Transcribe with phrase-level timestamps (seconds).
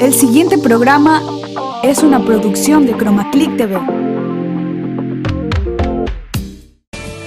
[0.00, 1.20] El siguiente programa
[1.82, 3.76] es una producción de Chroma Click TV.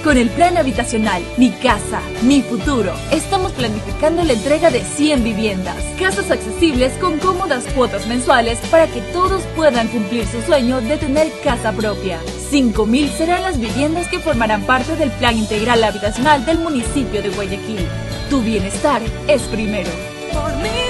[0.02, 5.76] Con el plan habitacional Mi Casa, Mi Futuro, estamos planificando la entrega de 100 viviendas,
[6.00, 11.30] casas accesibles con cómodas cuotas mensuales para que todos puedan cumplir su sueño de tener
[11.44, 12.20] casa propia.
[12.50, 17.86] 5.000 serán las viviendas que formarán parte del plan integral habitacional del municipio de Guayaquil.
[18.30, 19.90] Tu bienestar es primero.
[20.32, 20.81] Por mi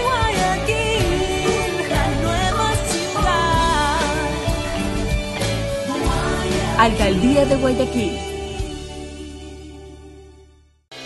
[6.83, 8.19] Alcaldía de Guayaquil.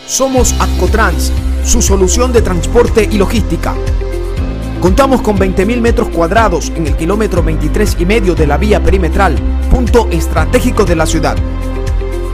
[0.06, 1.30] Somos Atcotrans,
[1.66, 3.74] su solución de transporte y logística.
[4.80, 9.36] Contamos con 20.000 metros cuadrados en el kilómetro 23 y medio de la vía perimetral,
[9.70, 11.36] punto estratégico de la ciudad.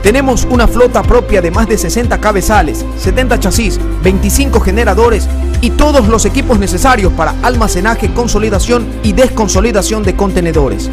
[0.01, 5.27] Tenemos una flota propia de más de 60 cabezales, 70 chasis, 25 generadores
[5.59, 10.89] y todos los equipos necesarios para almacenaje, consolidación y desconsolidación de contenedores.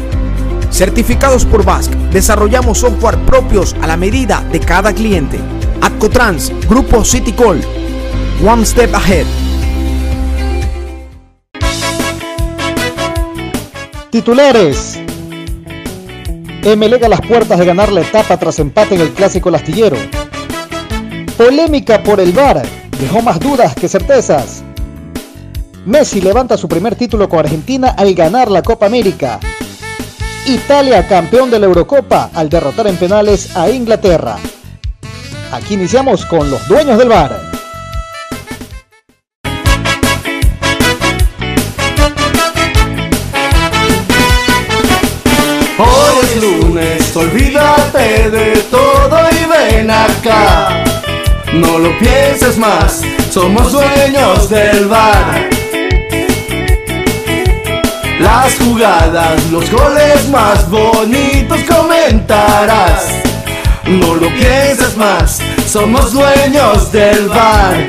[0.71, 5.37] Certificados por BASC, desarrollamos software propios a la medida de cada cliente.
[5.81, 7.61] Atcotrans, Grupo Citycol,
[8.45, 9.25] One Step Ahead.
[14.09, 14.97] Titulares.
[16.63, 19.97] M lega las puertas de ganar la etapa tras empate en el clásico lastillero.
[21.37, 22.61] Polémica por el VAR.
[22.99, 24.63] Dejó más dudas que certezas.
[25.85, 29.39] Messi levanta su primer título con Argentina al ganar la Copa América.
[30.45, 34.37] Italia campeón de la Eurocopa al derrotar en penales a Inglaterra.
[35.51, 37.39] Aquí iniciamos con los dueños del bar.
[45.77, 50.83] Hoy es lunes, olvídate de todo y ven acá.
[51.53, 55.49] No lo pienses más, somos dueños del bar.
[58.21, 63.15] Las jugadas, los goles más bonitos comentarás.
[63.85, 67.87] No lo pienses más, somos dueños del bar.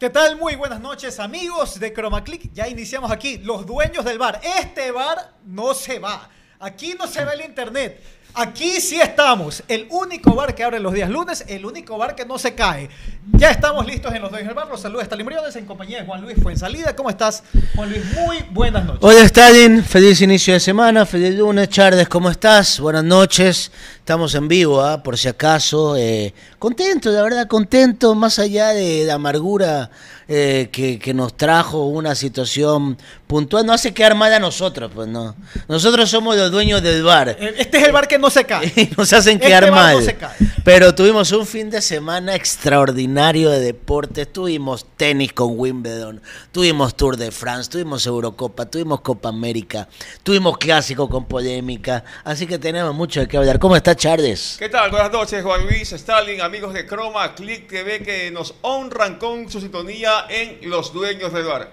[0.00, 0.38] ¿Qué tal?
[0.38, 2.50] Muy buenas noches amigos de ChromaClick.
[2.54, 4.40] Ya iniciamos aquí, los dueños del bar.
[4.58, 6.30] Este bar no se va.
[6.58, 8.02] Aquí no se va el internet.
[8.38, 9.62] Aquí sí estamos.
[9.66, 12.90] El único bar que abre los días lunes, el único bar que no se cae.
[13.32, 14.68] Ya estamos listos en los dueños del bar.
[14.68, 16.94] Los saluda Stalin en compañía de Juan Luis Fuensalida.
[16.94, 17.42] ¿Cómo estás,
[17.74, 18.04] Juan Luis?
[18.12, 19.02] Muy buenas noches.
[19.02, 22.78] Hola Stalin, feliz inicio de semana, feliz lunes, Charles, ¿cómo estás?
[22.78, 23.72] Buenas noches,
[24.06, 25.02] estamos en vivo, ¿ah?
[25.02, 25.96] por si acaso.
[25.96, 29.90] eh, contento, la verdad, contento, más allá de la amargura
[30.28, 35.08] eh, que, que nos trajo una situación puntual, no hace quedar mal a nosotros, pues
[35.08, 35.34] no.
[35.68, 37.36] Nosotros somos los dueños del bar.
[37.40, 38.72] Este es el bar que no se cae.
[38.76, 39.96] y nos hacen Este quedar mal.
[39.96, 40.36] no se cae.
[40.62, 44.32] Pero tuvimos un fin de semana extraordinario de deportes.
[44.32, 46.20] Tuvimos tenis con Wimbledon,
[46.52, 49.88] tuvimos Tour de France, tuvimos Eurocopa, tuvimos Copa América,
[50.22, 52.04] tuvimos clásico con polémica.
[52.24, 53.58] Así que tenemos mucho de qué hablar.
[53.58, 54.56] ¿Cómo está Charles?
[54.58, 54.90] ¿Qué tal?
[54.90, 59.60] Buenas noches, Juan Luis, Stalin, amigos de Chroma Click TV que nos honran con su
[59.60, 61.70] sintonía en Los Dueños del Bar.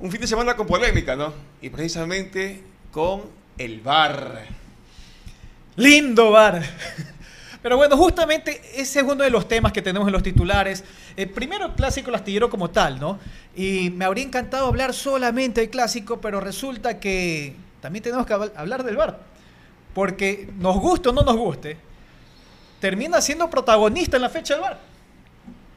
[0.00, 1.32] Un fin de semana con polémica, ¿no?
[1.60, 3.22] Y precisamente con
[3.56, 4.46] el bar.
[5.76, 6.62] Lindo bar.
[7.62, 10.84] Pero bueno, justamente ese es uno de los temas que tenemos en los titulares.
[11.16, 13.18] Eh, primero, el clásico lastillero como tal, ¿no?
[13.56, 18.52] Y me habría encantado hablar solamente del clásico, pero resulta que también tenemos que habl-
[18.54, 19.18] hablar del bar.
[19.98, 21.76] Porque nos guste o no nos guste,
[22.80, 24.78] termina siendo protagonista en la fecha del bar.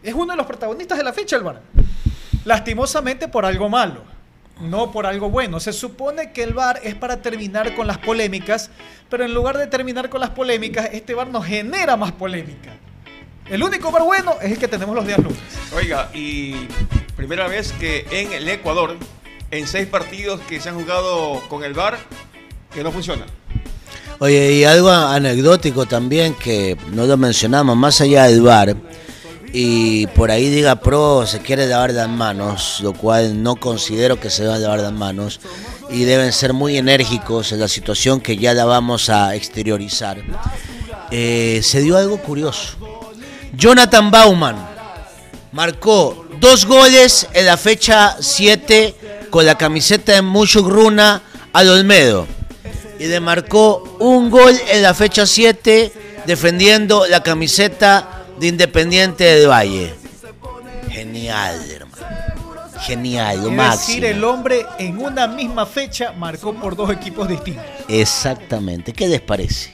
[0.04, 1.60] Es uno de los protagonistas de la fecha del bar.
[2.46, 4.04] Lastimosamente por algo malo,
[4.60, 5.60] no por algo bueno.
[5.60, 8.70] Se supone que el bar es para terminar con las polémicas,
[9.10, 12.74] pero en lugar de terminar con las polémicas, este bar nos genera más polémica.
[13.50, 15.40] El único bar bueno es el que tenemos los días lunes.
[15.74, 16.68] Oiga, y
[17.16, 18.98] primera vez que en el Ecuador,
[19.50, 21.98] en seis partidos que se han jugado con el bar,
[22.72, 23.26] que no funciona.
[24.24, 28.76] Oye, y algo anecdótico también que no lo mencionamos, más allá del bar.
[29.52, 34.30] Y por ahí diga pro se quiere lavar las manos, lo cual no considero que
[34.30, 35.40] se deban lavar las manos.
[35.90, 40.22] Y deben ser muy enérgicos en la situación que ya la vamos a exteriorizar.
[41.10, 42.78] Eh, se dio algo curioso.
[43.54, 44.56] Jonathan Bauman
[45.52, 48.94] marcó dos goles en la fecha 7
[49.32, 51.24] con la camiseta de Mushuk Runa
[51.54, 52.28] al Olmedo.
[53.02, 55.92] Y le marcó un gol en la fecha 7
[56.28, 59.96] defendiendo la camiseta de Independiente del Valle.
[60.88, 62.06] Genial, hermano.
[62.82, 63.88] Genial, lo Es máximo.
[63.88, 67.66] decir, el hombre en una misma fecha marcó por dos equipos distintos.
[67.88, 68.94] Exactamente.
[68.94, 69.72] ¿Qué les parece?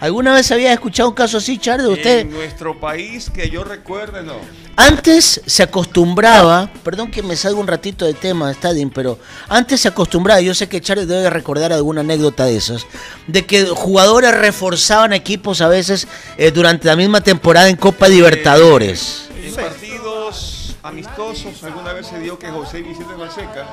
[0.00, 2.20] ¿Alguna vez había escuchado un caso así, Char, de usted?
[2.20, 4.34] En nuestro país, que yo recuerde, no.
[4.76, 9.18] Antes se acostumbraba, perdón que me salga un ratito de tema, Stadin, pero
[9.48, 12.86] antes se acostumbraba, yo sé que Charlie debe recordar alguna anécdota de esas,
[13.26, 16.06] de que jugadores reforzaban equipos a veces
[16.36, 19.28] eh, durante la misma temporada en Copa Libertadores.
[19.42, 23.66] En partidos amistosos, alguna vez se dio que José Vicente Balseca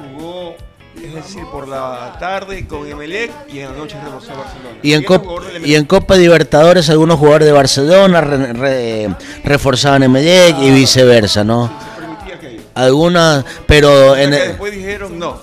[0.00, 0.56] jugó,
[0.96, 4.76] es decir, por la tarde con Emelec y en la noche reforzó a Barcelona.
[4.82, 5.84] Y en, Cop- y en.
[5.84, 11.66] Copa Libertadores algunos jugadores de Barcelona re- re- reforzaban Emelec y viceversa, ¿no?
[11.68, 12.60] Se permitía aquello.
[12.74, 15.38] Algunas, pero en Que el, después dijeron no,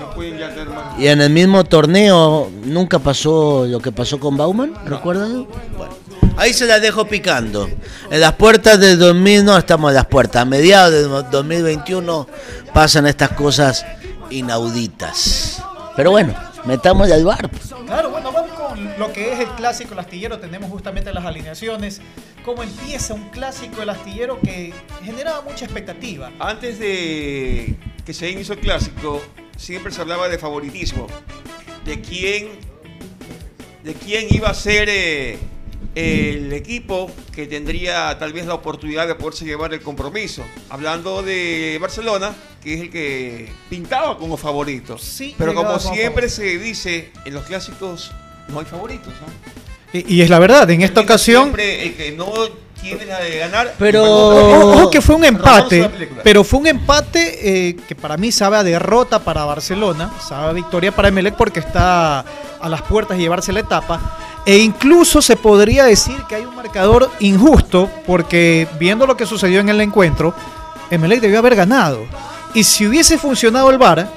[0.00, 0.98] no pueden ya tener más.
[0.98, 5.46] y en el mismo torneo nunca pasó lo que pasó con Bauman, ¿recuerdan?
[5.76, 5.94] Bueno,
[6.36, 7.68] ahí se las dejo picando.
[8.10, 12.26] En las puertas del 2000, no estamos en las puertas, a mediados del 2021
[12.72, 13.84] pasan estas cosas
[14.30, 15.62] inauditas.
[15.96, 16.34] Pero bueno,
[16.64, 17.50] metamos al bar.
[17.86, 20.38] Claro, bueno, vamos con lo que es el clásico del astillero.
[20.38, 22.00] Tenemos justamente las alineaciones.
[22.44, 24.74] Cómo empieza un clásico del astillero que
[25.04, 26.32] generaba mucha expectativa.
[26.38, 29.22] Antes de que se inició el clásico,
[29.56, 31.06] siempre se hablaba de favoritismo.
[31.84, 32.48] De quién,
[33.84, 35.38] de quién iba a ser eh,
[35.94, 40.44] el equipo que tendría tal vez la oportunidad de poderse llevar el compromiso.
[40.68, 42.34] Hablando de Barcelona,
[42.66, 44.98] que es el que pintaba como favorito.
[44.98, 46.34] Sí, Pero como siempre favorito.
[46.34, 48.10] se dice, en los clásicos
[48.48, 49.12] no hay favoritos.
[49.20, 49.98] ¿no?
[50.00, 51.44] Y, y es la verdad, en esta ocasión.
[51.44, 52.26] Siempre el que no
[52.82, 53.74] tiene la de ganar.
[53.78, 55.88] Pero- Ojo, ojo que fue un empate,
[56.24, 60.52] pero fue un empate eh, que para mí sabe a derrota para Barcelona, sabe a
[60.52, 62.20] victoria para Emelec porque está
[62.60, 64.18] a las puertas de llevarse la etapa.
[64.44, 69.60] E incluso se podría decir que hay un marcador injusto porque viendo lo que sucedió
[69.60, 70.34] en el encuentro,
[70.90, 72.04] Emelec debió haber ganado.
[72.56, 74.08] Y si hubiese funcionado el VAR,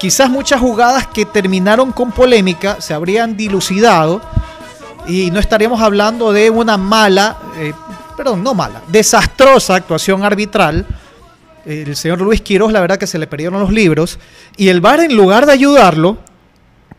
[0.00, 4.20] quizás muchas jugadas que terminaron con polémica se habrían dilucidado
[5.06, 7.72] y no estaríamos hablando de una mala, eh,
[8.16, 10.84] perdón, no mala, desastrosa actuación arbitral.
[11.64, 14.18] El señor Luis Quiroz, la verdad que se le perdieron los libros.
[14.56, 16.18] Y el VAR, en lugar de ayudarlo,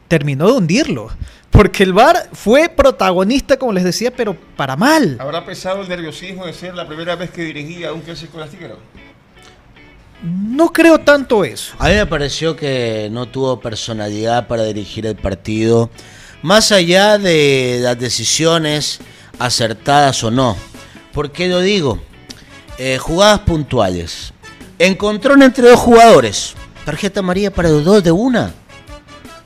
[0.07, 1.09] terminó de hundirlo.
[1.49, 5.17] Porque el VAR fue protagonista, como les decía, pero para mal.
[5.19, 8.77] ¿Habrá pesado el nerviosismo de ser la primera vez que dirigía un clásico lastiguero?
[10.23, 11.73] No creo tanto eso.
[11.79, 15.89] A mí me pareció que no tuvo personalidad para dirigir el partido,
[16.43, 18.99] más allá de las decisiones
[19.39, 20.55] acertadas o no.
[21.11, 21.99] ¿Por qué lo digo?
[22.77, 24.33] Eh, jugadas puntuales.
[24.77, 26.53] Encontrón entre dos jugadores.
[26.85, 28.53] Tarjeta amarilla para los dos de una.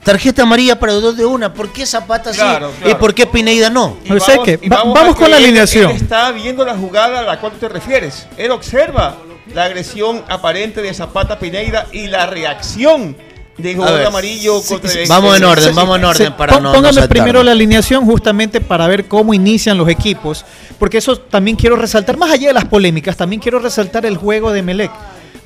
[0.04, 1.52] Tarjeta amarilla para los dos de una.
[1.52, 2.98] ¿Por qué Zapata sí Claro, y claro.
[2.98, 3.96] por qué Pineda no?
[4.06, 4.58] Pero ¿sabes qué?
[4.62, 5.90] y Va- vamos a con la él- alineación.
[5.90, 8.26] Él está viendo la jugada a la cual te refieres.
[8.36, 9.16] Él observa
[9.54, 13.16] la agresión aparente de Zapata Pineida y la reacción
[13.56, 16.62] de jugador amarillo sí, contra sí, el- Vamos en orden, vamos en orden para pon-
[16.62, 20.44] no Póngame primero la alineación justamente para ver cómo inician los equipos,
[20.78, 24.52] porque eso también quiero resaltar, más allá de las polémicas, también quiero resaltar el juego
[24.52, 24.90] de Emelec,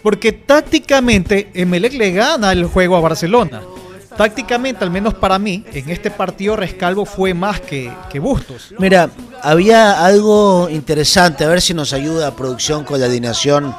[0.03, 3.61] porque tácticamente Emelec le gana el juego a Barcelona.
[4.20, 8.75] Tácticamente, al menos para mí, en este partido Rescalvo fue más que, que Bustos.
[8.78, 9.08] Mira,
[9.43, 13.75] había algo interesante, a ver si nos ayuda producción con la alineación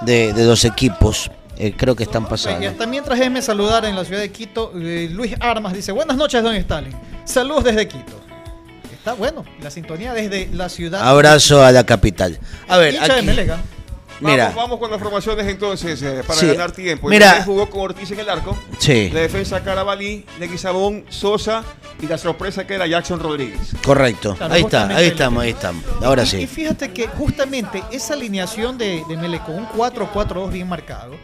[0.00, 1.30] de, de los equipos.
[1.58, 2.66] Eh, creo que están Y pasando.
[2.66, 6.42] hasta mientras déjeme saludar en la ciudad de Quito, eh, Luis Armas dice, buenas noches,
[6.42, 6.96] don Stalin.
[7.26, 8.18] Saludos desde Quito.
[8.90, 11.06] Está bueno, la sintonía desde la ciudad.
[11.06, 12.38] Abrazo a la capital.
[12.66, 13.26] A ver, aquí-.
[14.20, 16.46] Mira, Vamos, vamos con las formaciones entonces eh, para Sí.
[16.46, 17.08] ganar tiempo.
[17.08, 17.32] Mira.
[17.32, 18.56] Mira, jugó con Ortiz en el arco.
[18.78, 21.62] sí, La defensa Carabalí, Leguizamón, Sosa
[22.00, 23.72] y la sorpresa que era Jackson Rodríguez.
[23.84, 24.34] correcto.
[24.36, 25.84] Claro, Ahí está, ahí el- estamos, ahí estamos.
[26.02, 26.46] Ahora Y- Y sí.
[26.46, 31.14] fíjate que justamente esa alineación de, de Emelec con un 4-4-2 bien marcado,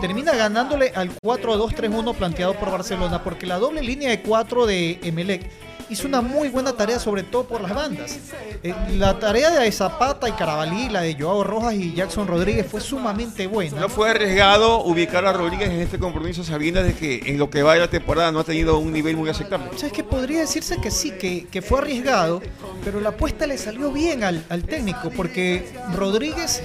[0.00, 5.42] termina ganándole al 4-2-3-1 planteado por Barcelona, porque la doble línea de 4 de Emelec
[5.90, 8.18] hizo una muy buena tarea, sobre todo por las bandas.
[8.62, 12.80] Eh, la tarea de Zapata y Carabalí, la de Joao Rojas y Jackson Rodríguez fue
[12.80, 13.80] sumamente buena.
[13.80, 17.62] No fue arriesgado ubicar a Rodríguez en este compromiso sabiendo de que en lo que
[17.62, 19.68] va de la temporada no ha tenido un nivel muy aceptable.
[19.76, 22.40] ¿Sabes que Podría decirse que sí, que, que fue arriesgado,
[22.82, 26.62] pero la apuesta le salió bien al, al técnico, porque Rodríguez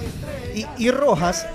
[0.54, 1.46] y, y Rojas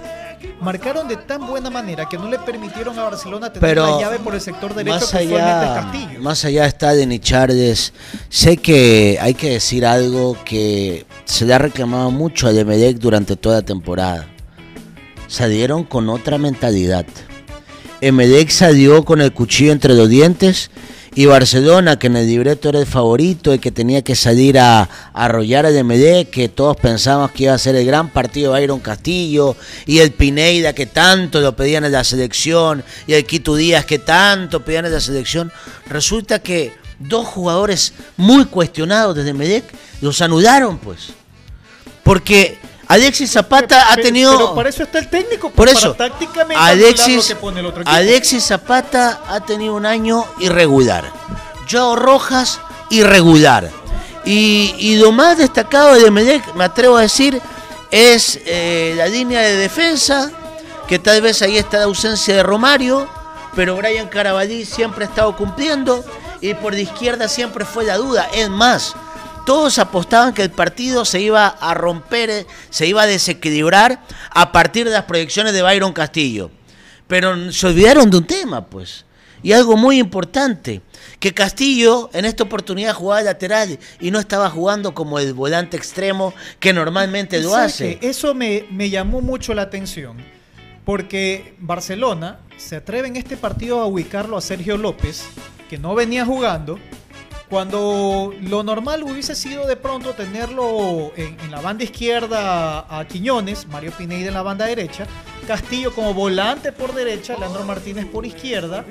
[0.61, 4.19] marcaron de tan buena manera que no le permitieron a Barcelona tener Pero la llave
[4.19, 6.19] por el sector derecho más que allá, Castillo.
[6.21, 7.93] más allá está de Nichardes,
[8.29, 13.35] sé que hay que decir algo que se le ha reclamado mucho a Emelec durante
[13.35, 14.27] toda la temporada.
[15.27, 17.05] Salieron con otra mentalidad.
[18.01, 20.71] Emelec salió con el cuchillo entre los dientes
[21.15, 24.87] y Barcelona, que en el libreto era el favorito y que tenía que salir a,
[25.13, 28.79] arrollar al Emelec, que todos pensábamos que iba a ser el gran partido de Iron
[28.79, 33.85] Castillo y el Pineida que tanto lo pedían en la selección y el Quito Díaz
[33.85, 35.51] que tanto pedían en la selección,
[35.87, 39.65] resulta que dos jugadores muy cuestionados desde Medec,
[40.01, 41.09] los anudaron, pues.
[42.03, 42.57] Porque
[42.89, 44.35] Alexis Zapata ha tenido.
[44.35, 45.51] Pero para eso está el técnico.
[45.51, 47.95] Por eso, tácticamente Alexis, que pone el otro equipo.
[47.95, 51.05] Alexis Zapata ha tenido un año irregular.
[51.69, 53.69] Joao Rojas, irregular.
[54.25, 57.39] Y, y lo más destacado de Medec, me atrevo a decir,
[57.91, 60.31] es eh, la línea de defensa,
[60.87, 63.07] que tal vez ahí está la ausencia de Romario,
[63.55, 66.03] pero Brian Carabalí siempre ha estado cumpliendo,
[66.41, 68.27] y por la izquierda siempre fue la duda.
[68.33, 68.95] Es más,
[69.49, 74.51] todos apostaban que el partido se iba a romper, eh, se iba a desequilibrar a
[74.51, 76.51] partir de las proyecciones de Byron Castillo.
[77.07, 79.05] Pero se olvidaron de un tema, pues.
[79.41, 80.83] Y algo muy importante,
[81.19, 86.31] que Castillo en esta oportunidad jugaba lateral y no estaba jugando como el volante extremo
[86.59, 87.97] que normalmente lo ¿Sabes hace.
[88.03, 90.17] Eso me, me llamó mucho la atención.
[90.85, 95.23] Porque Barcelona se atreve en este partido a ubicarlo a Sergio López,
[95.71, 96.77] que no venía jugando,
[97.49, 103.91] cuando lo normal hubiese sido de pronto tenerlo en, la banda izquierda a Quiñones, Mario
[103.91, 105.07] Pineida en la banda derecha,
[105.53, 108.85] Castillo como volante por derecha, Leandro Martínez por izquierda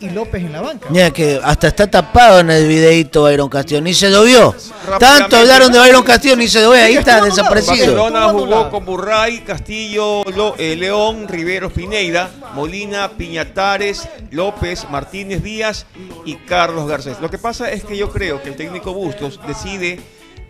[0.00, 0.86] y López en la banca.
[0.90, 4.54] Mira que hasta está tapado en el videito Byron Castillo, ni se lo vio.
[4.98, 7.94] Tanto hablaron de Byron Castillo, ni se lo ve, ahí está desaparecido.
[7.96, 15.86] Barcelona jugó con Burray, Castillo, Lo- eh, León, Riveros, Pineida, Molina, Piñatares, López, Martínez Díaz
[16.26, 17.16] y Carlos Garcés.
[17.22, 20.00] Lo que pasa es que yo creo que el técnico Bustos decide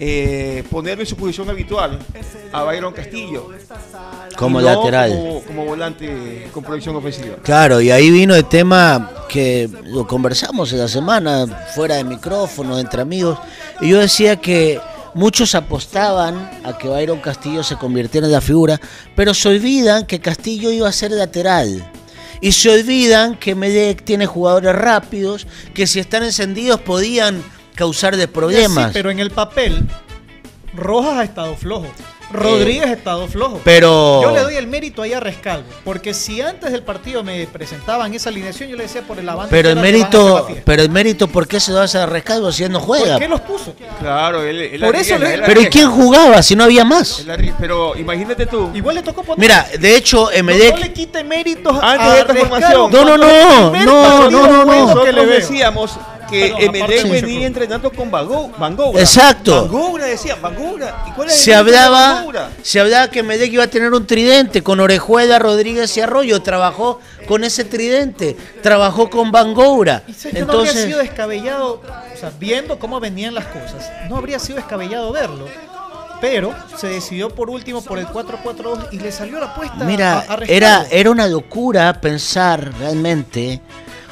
[0.00, 1.98] eh, ponerlo en su posición habitual
[2.52, 3.50] a Byron Castillo.
[4.36, 5.10] Como no lateral.
[5.10, 7.36] Como, como volante con proyección ofensiva.
[7.42, 12.78] Claro, y ahí vino el tema que lo conversamos en la semana, fuera de micrófono,
[12.78, 13.38] entre amigos,
[13.80, 14.80] y yo decía que
[15.14, 18.80] muchos apostaban a que Byron Castillo se convirtiera en la figura,
[19.14, 21.90] pero se olvidan que Castillo iba a ser lateral.
[22.40, 27.42] Y se olvidan que Medec tiene jugadores rápidos que si están encendidos podían
[27.74, 28.86] causar de problemas.
[28.86, 29.86] Sí, pero en el papel,
[30.74, 31.86] Rojas ha estado flojo.
[32.32, 33.58] Rodríguez ha estado flojo.
[33.58, 35.68] Eh, pero- Yo le doy el mérito ahí a Rescalvo.
[35.84, 39.50] Porque si antes del partido me presentaban esa alineación, yo le decía por el avance.
[39.50, 42.72] Pero el mérito, pero el mérito, ¿por qué se lo hace a Rescalvo si él
[42.72, 43.12] no juega?
[43.12, 43.74] ¿Por qué los puso?
[44.00, 46.84] Claro, él, él Por eso arriesga, le- él Pero ¿y quién jugaba si no había
[46.84, 47.24] más?
[47.60, 48.70] Pero imagínate tú.
[48.74, 49.38] Igual le tocó poner.
[49.38, 50.74] Mira, de hecho, no, Emelec...
[50.74, 52.90] no le quite méritos Antes a de esta formación.
[52.90, 54.86] No, no, no, no, no, no, no.
[54.86, 55.26] Nosotros veo.
[55.26, 59.00] decíamos que Emelec de venía entrenando con Bango- Bangoura.
[59.00, 59.62] Exacto.
[59.68, 61.04] Bangoura decía, Bangoura.
[61.08, 62.50] ¿Y cuál es el Se de hablaba, Bangoura?
[62.62, 66.42] se hablaba que Medec iba a tener un tridente con Orejuela, Rodríguez y Arroyo.
[66.42, 69.32] Trabajó con ese tridente, trabajó con.
[69.34, 73.90] Y sé que no habría sido Entonces, descabellado, o sea, viendo cómo venían las cosas,
[74.08, 75.46] no habría sido descabellado verlo.
[76.20, 80.18] Pero se decidió por último por el 4-4-2 y le salió la apuesta mira, a,
[80.20, 80.44] a Rescalvo.
[80.52, 83.60] era, era una locura pensar realmente.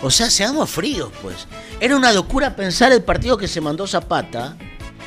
[0.02, 1.46] O sea, seamos fríos, pues.
[1.82, 4.56] Era una locura pensar el partido que se mandó Zapata.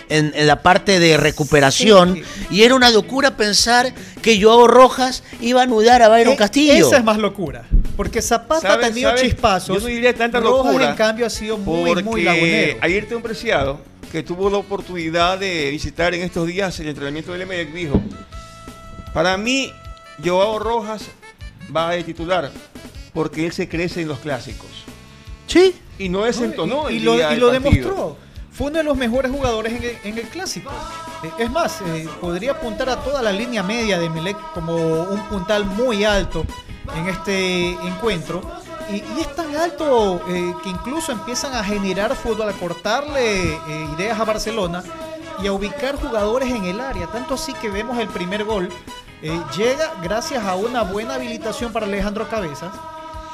[0.10, 3.91] En, en la parte de recuperación y era una locura pensar
[4.22, 6.74] que Joao Rojas iba a anudar a Byron Eh, Castillo.
[6.74, 7.63] Esa es más locura.
[7.98, 9.24] Porque Zapata ha ¿Sabes- tenido sabes?
[9.24, 9.75] chispazos.
[9.77, 12.77] Yo no diría tanta Rojas, locura, en cambio, ha sido muy, muy lagunero.
[12.82, 17.41] ayer un Preciado, que tuvo la oportunidad de visitar en estos días el entrenamiento del
[17.41, 18.00] Emelec, dijo,
[19.12, 19.72] para mí,
[20.24, 21.01] Joao Rojas
[21.75, 22.51] va de titular,
[23.12, 24.67] porque él se crece en los clásicos.
[25.48, 25.74] Sí.
[25.98, 28.18] Y no desentonó y, el y lo, y demostró.
[28.52, 30.72] Fue uno de los mejores jugadores en el, en el clásico.
[31.24, 35.20] Eh, Es más, eh, podría apuntar a toda la línea media de Melec como un
[35.30, 36.46] puntal muy alto
[36.96, 38.42] en este encuentro.
[38.90, 43.88] Y, y es tan alto eh, que incluso empiezan a generar fútbol, a cortarle eh,
[43.98, 44.84] ideas a Barcelona
[45.42, 47.08] y a ubicar jugadores en el área.
[47.08, 48.70] Tanto así que vemos el primer gol.
[49.22, 52.72] eh, llega gracias a una buena habilitación para Alejandro Cabezas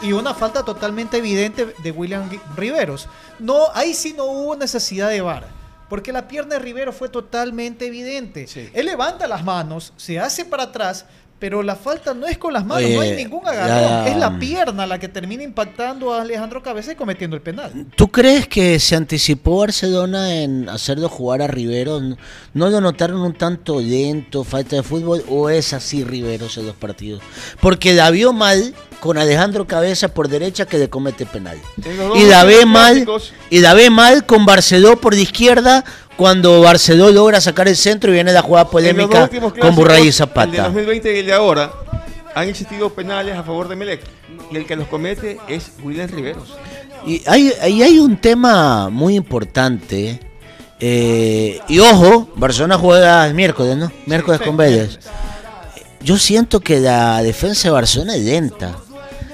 [0.01, 3.07] y una falta totalmente evidente de William Riveros.
[3.39, 5.45] No, ahí sí no hubo necesidad de VAR,
[5.89, 8.47] porque la pierna de Rivero fue totalmente evidente.
[8.73, 11.05] Él levanta las manos, se hace para atrás,
[11.39, 14.15] pero la falta no es con las manos, Oye, no hay ningún agarrón, la- es
[14.15, 17.87] la pierna la que termina impactando a Alejandro Cabeza y cometiendo el penal.
[17.95, 21.99] ¿Tú crees que se anticipó Barcelona en hacerlo jugar a Rivero?
[22.53, 25.23] ¿No lo notaron un tanto lento, falta de fútbol?
[25.29, 27.23] ¿O es así Rivero en los partidos?
[27.59, 31.57] Porque la vio mal con Alejandro Cabeza por derecha que le comete penal.
[32.15, 33.07] Y la ve últimos mal,
[33.49, 35.83] y la ve mal con Barceló por de izquierda
[36.15, 39.27] cuando Barceló logra sacar el centro y viene la jugada polémica
[39.59, 40.63] con Burray y clásicos, El de Zapata.
[40.65, 41.73] 2020 y el de ahora
[42.35, 44.01] han existido penales a favor de Melec.
[44.51, 46.55] Y el que los comete es William Riveros.
[47.05, 50.19] Y hay, ahí hay un tema muy importante.
[50.79, 53.91] eh, y ojo, Barcelona juega el miércoles, ¿no?
[54.05, 54.99] Miércoles con Vélez.
[56.03, 58.75] Yo siento que la defensa de Barcelona es lenta.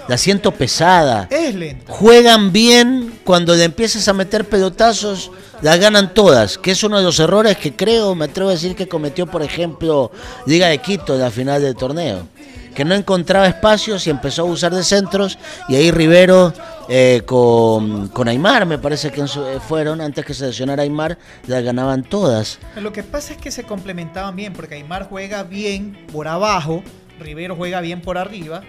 [0.07, 1.27] La siento pesada.
[1.29, 1.91] Es lento.
[1.91, 7.03] Juegan bien cuando le empiezas a meter pelotazos, las ganan todas, que es uno de
[7.03, 10.11] los errores que creo, me atrevo a decir que cometió, por ejemplo,
[10.45, 12.27] Liga de Quito en la final del torneo,
[12.75, 15.37] que no encontraba espacios y empezó a usar de centros,
[15.67, 16.53] y ahí Rivero
[16.89, 21.63] eh, con, con Aymar, me parece que eh, fueron, antes que se lesionara Aymar, las
[21.63, 22.59] ganaban todas.
[22.75, 26.83] Lo que pasa es que se complementaban bien, porque Aymar juega bien por abajo,
[27.19, 28.61] Rivero juega bien por arriba,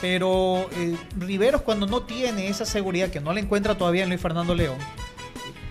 [0.00, 4.20] pero eh, Riveros cuando no tiene esa seguridad que no le encuentra todavía en Luis
[4.20, 4.78] Fernando León,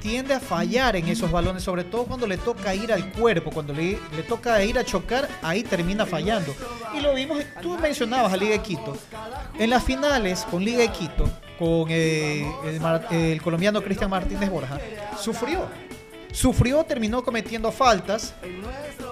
[0.01, 3.73] tiende a fallar en esos balones, sobre todo cuando le toca ir al cuerpo, cuando
[3.73, 6.53] le, le toca ir a chocar, ahí termina fallando.
[6.97, 8.97] Y lo vimos, tú mencionabas a Liga de Quito,
[9.57, 12.51] en las finales con Liga de Quito, con eh,
[13.11, 14.79] el, colombiano Cristian Martínez Borja,
[15.17, 15.67] sufrió.
[16.33, 18.33] Sufrió, terminó cometiendo faltas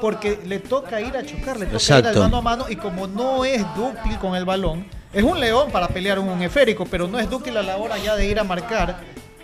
[0.01, 3.07] porque le toca ir a chocar, le toca ir al mano a mano y como
[3.07, 7.19] no es dúctil con el balón, es un león para pelear un esférico, pero no
[7.19, 8.99] es dúctil a la hora ya de ir a marcar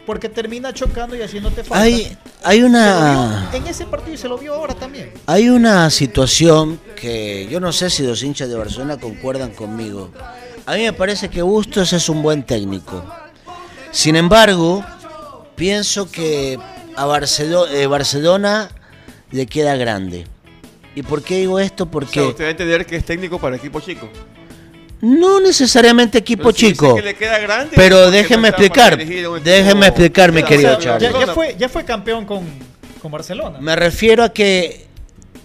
[0.06, 1.84] porque termina chocando y haciéndote falta.
[1.84, 3.48] Hay, hay una...
[3.52, 5.12] vio en ese partido y se lo vio ahora también.
[5.26, 10.12] Hay una situación que yo no sé si los hinchas de Barcelona concuerdan conmigo.
[10.68, 13.04] A mí me parece que Bustos es un buen técnico.
[13.92, 14.86] Sin embargo,
[15.56, 16.60] pienso que
[16.96, 18.70] a Barcelo- eh, Barcelona
[19.32, 20.28] le queda grande.
[20.94, 21.84] ¿Y por qué digo esto?
[21.84, 24.08] O sea, Porque usted va a entender que es técnico para equipo chico.
[25.06, 26.96] No necesariamente equipo Pero si chico.
[26.96, 30.98] que le queda grande, Pero déjeme no explicar, equipo- déjeme explicar, mi querido o sea,
[30.98, 31.26] Charlie.
[31.28, 32.44] Ya, fue, ya fue campeón con,
[33.02, 33.60] con Barcelona.
[33.60, 34.88] Me refiero a que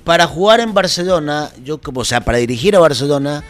[0.05, 3.45] para jugar en Barcelona, yo como, o sea, para dirigir a Barcelona,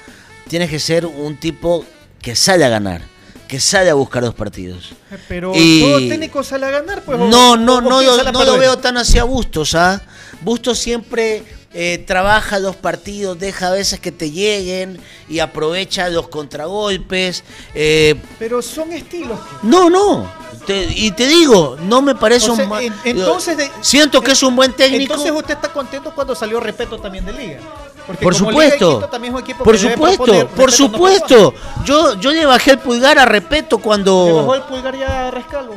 [0.48, 1.84] tienes que ser un tipo
[2.20, 3.02] que sale a ganar,
[3.46, 4.90] que sale a buscar los partidos.
[5.28, 7.18] Pero Y- todo técnico sale a ganar, pues.
[7.18, 10.02] No, o- no, o no, a no lo veo tan hacia Bustos, ¿ah?
[10.42, 16.28] Bustos siempre eh, trabaja los partidos, deja a veces que te lleguen y aprovecha los
[16.28, 17.44] contragolpes.
[17.74, 19.38] eh, Pero son estilos.
[19.62, 20.30] no, no.
[20.66, 24.20] te- y te digo, no me parece O sea, un ma- en- entonces de- siento
[24.20, 25.14] que es un buen técnico.
[25.14, 27.60] Entonces usted está contento cuando salió Repeto también de Liga.
[28.06, 28.96] Porque Por supuesto.
[28.96, 31.54] Quito también es un equipo Por supuesto, proponer, por no supuesto.
[31.84, 34.02] Yo, yo le bajé el pulgar a Repeto propone.
[34.04, 34.54] Le bajó cuando.
[34.56, 35.74] el pulgar ya a Rescalvo.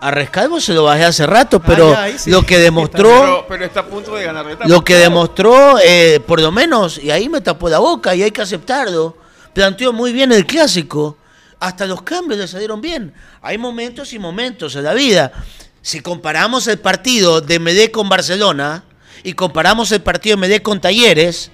[0.00, 2.30] A Rescalvo se lo bajé hace rato, pero ya, ahí sí.
[2.30, 3.46] lo que Pero, demostró.
[3.48, 4.46] pero está a punto de ganar.
[4.66, 8.30] Lo que demostró, eh, por lo menos, y ahí me tapó la boca y hay
[8.30, 9.16] que aceptarlo,
[9.52, 11.16] planteó muy bien el clásico.
[11.58, 13.12] Hasta los cambios le salieron bien.
[13.42, 15.32] Hay momentos y momentos en la vida.
[15.82, 18.84] Si comparamos el partido de Medé con Barcelona
[19.24, 21.50] y comparamos el partido de Medé con Talleres,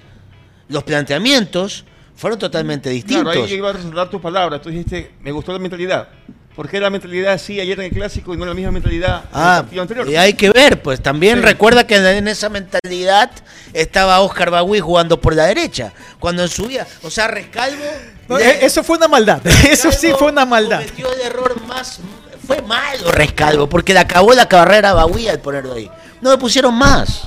[0.67, 3.23] los planteamientos fueron totalmente distintos.
[3.23, 4.61] Claro, ahí yo iba a resaltar tus palabras.
[4.61, 6.09] Tú dijiste, me gustó la mentalidad.
[6.55, 9.23] ¿Por qué la mentalidad así ayer en el clásico y no la misma mentalidad en
[9.23, 10.09] el Ah, partido anterior?
[10.09, 11.41] y hay que ver, pues también Sí.
[11.45, 13.29] recuerda que en esa mentalidad
[13.73, 17.83] estaba Oscar Bagui jugando por la derecha, cuando en su vida, o sea, Rescalvo...
[18.29, 19.45] No, le- eh, eso fue una maldad.
[19.45, 20.79] Eso sí Rescalvo fue una maldad.
[20.79, 21.99] Cometió el error más...
[22.47, 25.89] Fue malo Rescalvo, porque le acabó la carrera a Bagui al ponerlo ahí.
[26.21, 27.23] No le pusieron más.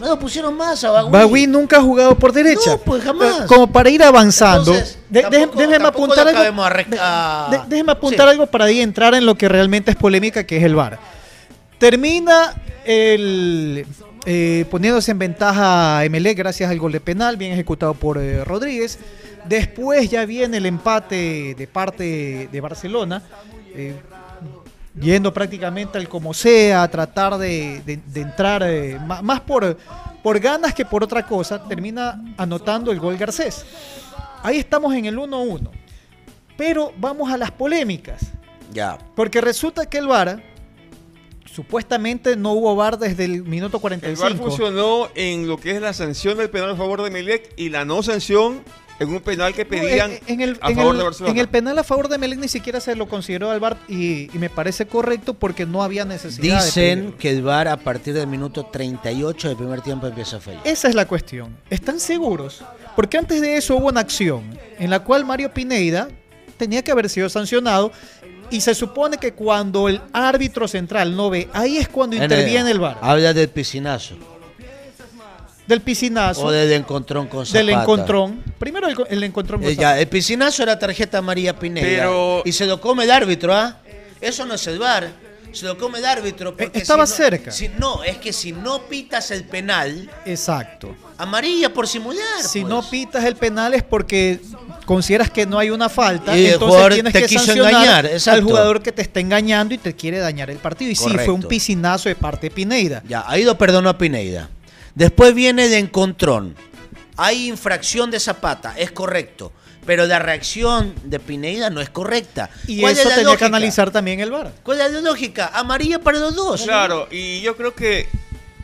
[0.00, 1.10] No pusieron más a Bagui.
[1.10, 2.72] Bagui nunca ha jugado por derecha.
[2.72, 3.40] No, pues, jamás.
[3.40, 4.72] Eh, Como para ir avanzando.
[4.72, 6.62] Entonces, de- tampoco- deje- déjeme tampoco apuntar algo.
[7.00, 8.30] a de- déjeme apuntar Sí.
[8.32, 10.98] algo para ahí entrar en lo que realmente es polémica, que es el VAR.
[11.78, 12.54] Termina
[12.84, 13.86] el
[14.28, 18.42] eh, poniéndose en ventaja a MLE gracias al gol de penal, bien ejecutado por eh,
[18.44, 18.98] Rodríguez.
[19.44, 23.22] Después ya viene el empate de parte de Barcelona.
[23.78, 23.94] eh,
[25.00, 29.76] yendo prácticamente al como sea, a tratar de, de- de entrar eh, más por,
[30.22, 33.64] por ganas que por otra cosa, termina anotando el gol Garcés.
[34.42, 35.68] Ahí estamos en el 1-1.
[36.56, 38.22] Pero vamos a las polémicas.
[38.72, 38.96] Ya.
[39.14, 40.42] Porque resulta que el VAR,
[41.52, 44.22] supuestamente no hubo VAR desde el minuto El 45.
[44.22, 47.68] VAR funcionó en lo que es la sanción del penal a favor de Melec y
[47.70, 48.62] la no sanción
[48.98, 51.32] en un penal que No, pedían en, en el, a en favor el- de Barcelona.
[51.32, 54.34] en el penal a favor de Melec ni siquiera se lo consideró al VAR y,
[54.34, 58.14] y me parece correcto porque no había necesidad de Dicen que el VAR a partir
[58.14, 60.62] del minuto 38 del primer tiempo empieza a fallar.
[60.64, 61.56] Esa es la cuestión.
[61.70, 62.62] ¿Están seguros?
[62.94, 66.08] Porque antes de eso hubo una acción en la cual Mario Pineida
[66.56, 67.92] tenía que haber sido sancionado
[68.48, 72.78] y se supone que cuando el árbitro central no ve, ahí es cuando interviene el
[72.78, 72.96] VAR.
[73.02, 74.14] Habla del piscinazo.
[75.66, 77.58] Del piscinazo, O del encontrón con Zapata.
[77.58, 78.42] del encontrón.
[78.58, 81.86] Primero el, el encontrón con Eh, ya, el piscinazo era tarjeta María Pineda.
[81.86, 83.78] Pero- Y se lo come el árbitro, ¿ah?
[84.20, 85.10] Eso no es el VAR.
[85.52, 86.50] Se lo come el árbitro.
[86.56, 87.50] porque Eh, estaba si no- cerca.
[87.50, 90.94] si- no, es que si no pitas el penal, Exacto.
[91.16, 92.22] amarilla por simular.
[92.42, 92.70] Si pues.
[92.70, 94.38] no pitas el penal es porque
[94.84, 98.12] consideras que no hay una falta, Y entonces tienes te que quiso sancionar engañar, al
[98.12, 98.42] exacto.
[98.44, 100.90] jugador que te está engañando y te quiere dañar el partido.
[100.90, 103.02] Y sí, fue un piscinazo de parte de Pineida.
[103.08, 104.50] Ya, ahí lo perdonó a Pineida.
[104.96, 106.56] Después viene de encontrón.
[107.16, 109.52] Hay infracción de Zapata, es correcto.
[109.86, 112.50] pero la reacción de Pineda no es correcta.
[112.66, 113.46] Y ¿Cuál es eso la tenía que lógica?
[113.46, 114.52] analizar también el VAR.
[114.64, 115.52] ¿Cuál es la lógica?
[115.54, 116.62] Amarilla para los dos.
[116.62, 118.08] Claro, y yo creo que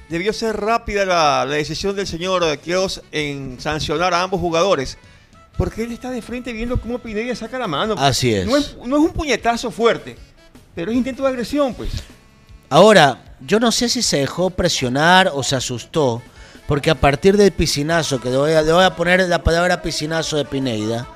[0.09, 4.99] debió ser rápida la, la decisión del señor Quiroz en sancionar a ambos jugadores.
[5.57, 7.95] Porque él está de frente viendo cómo Pineda saca la mano.
[7.99, 8.45] Así es.
[8.47, 10.17] No es, no es un puñetazo fuerte,
[10.75, 11.91] pero es intento de agresión, pues.
[12.69, 16.23] Ahora, yo no sé si se dejó presionar o se asustó,
[16.67, 19.83] porque a partir del piscinazo, que le voy a, le voy a poner la palabra
[19.83, 21.07] piscinazo de Pineida,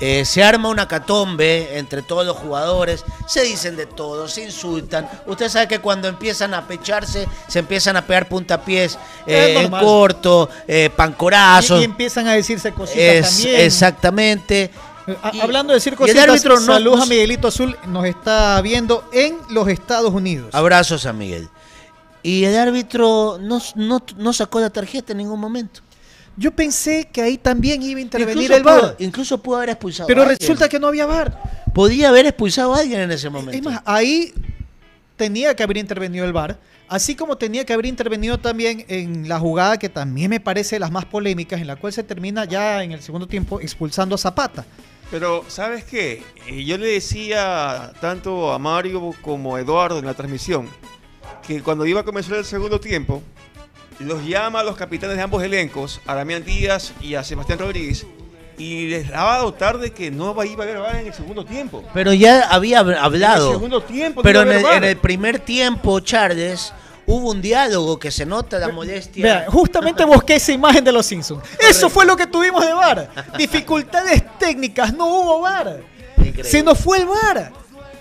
[0.00, 5.08] eh, se arma una catombe entre todos los jugadores, se dicen de todo, se insultan.
[5.26, 10.48] Usted sabe que cuando empiezan a pecharse, se empiezan a pegar puntapiés eh, en corto,
[10.68, 11.78] eh, pancorazos.
[11.78, 13.60] Y, y empiezan a decirse cositas Es- también.
[13.60, 14.70] exactamente.
[15.32, 19.08] Y- hablando de decir y el árbitro no- saludos a Miguelito Azul, nos está viendo
[19.12, 20.54] en los Estados Unidos.
[20.54, 21.48] Abrazos a Miguel.
[22.22, 25.80] Y el árbitro no, no, no sacó la tarjeta en ningún momento.
[26.36, 29.70] Yo pensé que ahí también iba a intervenir Incluso el pudo- VAR, incluso pudo haber
[29.70, 30.38] expulsado pero a alguien.
[30.38, 31.64] resulta que no había VAR.
[31.74, 33.52] Podía haber expulsado a alguien en ese momento.
[33.56, 34.32] Es más, ahí
[35.16, 39.38] tenía que haber intervenido el VAR, así como tenía que haber intervenido también en la
[39.40, 42.84] jugada que también me parece de las más polémicas, en la cual se termina ya
[42.84, 44.64] en el segundo tiempo expulsando a Zapata.
[45.10, 46.22] Pero, ¿sabes qué?
[46.46, 50.68] Eh, Yo le decía tanto a Mario como a Eduardo en la transmisión
[51.48, 53.22] que cuando iba a comenzar el segundo tiempo,
[53.98, 58.06] los llama a los capitanes de ambos elencos, a Damián Díaz y a Sebastián Rodríguez,
[58.58, 61.44] y les daba a dotar de que no iba a haber VAR en el segundo
[61.44, 61.82] tiempo.
[61.94, 63.50] Pero ya había hab- En el hablado.
[63.52, 66.72] segundo tiempo Pero en a el, en el primer tiempo, Charles,
[67.06, 69.22] hubo un diálogo que se nota la molestia.
[69.24, 71.42] Vea, justamente busqué esa imagen de los Simpsons.
[71.58, 73.10] Eso fue lo que tuvimos de VAR.
[73.38, 75.80] Dificultades técnicas, no hubo VAR.
[76.18, 76.44] Increíble.
[76.44, 77.52] Se nos fue el VAR.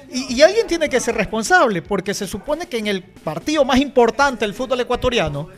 [0.09, 3.79] Y, y alguien tiene que ser responsable, porque se supone que en el partido más
[3.79, 5.49] importante del fútbol ecuatoriano,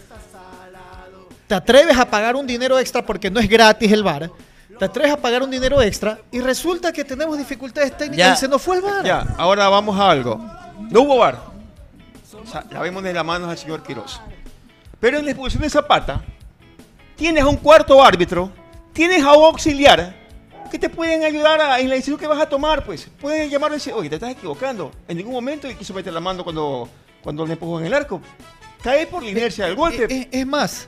[1.48, 4.30] te atreves a pagar un dinero extra porque no es gratis el VAR.
[4.78, 8.34] Te atreves a pagar un dinero extra y resulta que tenemos dificultades técnicas Ya.
[8.34, 9.04] y se nos fue el VAR.
[9.04, 10.40] Ya, ahora vamos a algo.
[10.90, 11.40] No hubo VAR.
[12.42, 14.22] O sea, la vemos de las manos al señor Quiroz.
[15.00, 16.22] Pero en la expulsión de Zapata,
[17.16, 18.52] tienes a un cuarto árbitro,
[18.94, 20.16] tienes a un auxiliar
[20.70, 23.08] que te pueden ayudar a- en la decisión que vas a tomar, pues.
[23.20, 24.92] Pueden llamar y decir, oye, te estás equivocando.
[25.08, 26.88] En ningún momento quiso meter la mano cuando,
[27.22, 28.22] cuando le empujó en el arco.
[28.84, 30.04] Cae por la inercia del golpe.
[30.06, 30.88] Eh, eh, es más,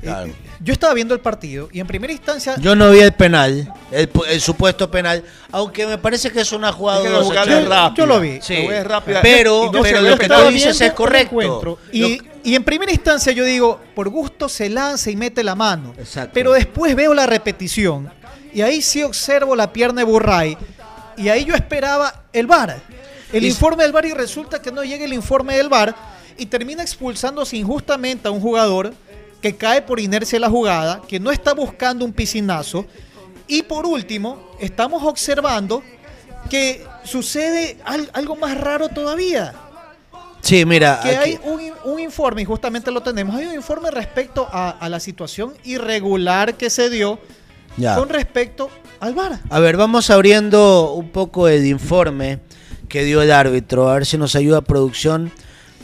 [0.00, 0.28] Claro.
[0.28, 3.72] eh, yo estaba viendo el partido y en primera instancia Yo no vi el penal,
[3.90, 7.44] el, pu- el supuesto penal, aunque me parece que es una jugada Es que jugada
[7.60, 7.94] rápida.
[7.96, 8.38] yo lo vi.
[8.42, 8.66] Sí.
[8.84, 9.20] Rápida.
[9.22, 11.78] Pero, Y no pero lo que tú dices es correcto.
[11.92, 15.94] Y, y en primera instancia yo digo, por gusto se lanza y mete la mano.
[15.98, 16.30] Exacto.
[16.32, 18.10] Pero después veo la repetición
[18.56, 20.56] y ahí sí observo la pierna de Burray
[21.18, 22.80] y ahí yo esperaba el VAR.
[23.30, 25.94] El Y- informe del VAR y resulta que no llega el informe del VAR
[26.38, 28.94] y termina expulsándose injustamente a un jugador
[29.42, 32.86] que cae por inercia de la jugada, que no está buscando un piscinazo.
[33.46, 35.82] Y por último, estamos observando
[36.48, 39.52] que sucede al- algo más raro todavía
[40.40, 43.90] Sí, mira, que aquí- hay un, un informe, y justamente lo tenemos, hay un informe
[43.90, 47.18] respecto a, a la situación irregular que se dio
[47.76, 47.96] ya.
[47.96, 49.40] con respecto al VAR.
[49.50, 52.38] A ver, vamos abriendo un poco el informe
[52.88, 55.30] que dio el árbitro, a ver si nos ayuda producción.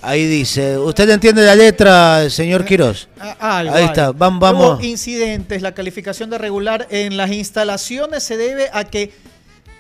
[0.05, 3.09] Ahí dice, ¿usted entiende la letra, señor Quiroz?
[3.21, 4.79] A- algo, Ahí está, vam- vamos.
[4.81, 9.13] Hubo incidentes, la calificación de regular en las instalaciones se debe a que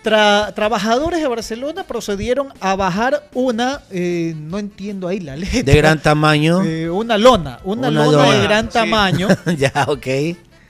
[0.05, 5.63] tra- trabajadores de Barcelona procedieron a bajar una, eh, no entiendo ahí la letra.
[5.65, 6.63] De gran tamaño.
[6.63, 8.73] eh, una lona, una, Una lona, lona, de gran sí.
[8.75, 9.27] tamaño.
[9.59, 10.07] ya, ok.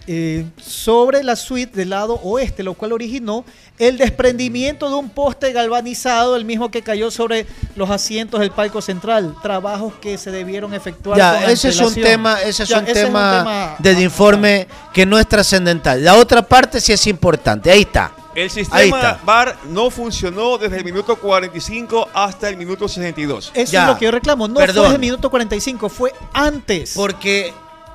[0.07, 3.45] Eh, sobre la suite del lado oeste, lo cual originó
[3.79, 8.81] el desprendimiento de un poste galvanizado, el mismo que cayó sobre los asientos del palco
[8.83, 9.35] central.
[9.43, 11.19] Trabajos que se debieron efectuar.
[11.19, 15.07] Ya, con ese es un tema, ese es Ya, un tema tema del informe que
[15.07, 16.03] no es trascendental.
[16.05, 17.71] La otra parte sí es importante.
[17.71, 18.13] Ahí está.
[18.35, 19.21] El sistema.
[19.25, 23.51] VAR no funcionó desde el minuto 45 hasta el minuto 62.
[23.55, 23.83] Eso Ya.
[23.83, 24.49] es lo que yo reclamo.
[24.49, 24.75] No Perdón.
[24.77, 26.93] fue desde el minuto 45, fue antes.
[26.97, 27.53] Porque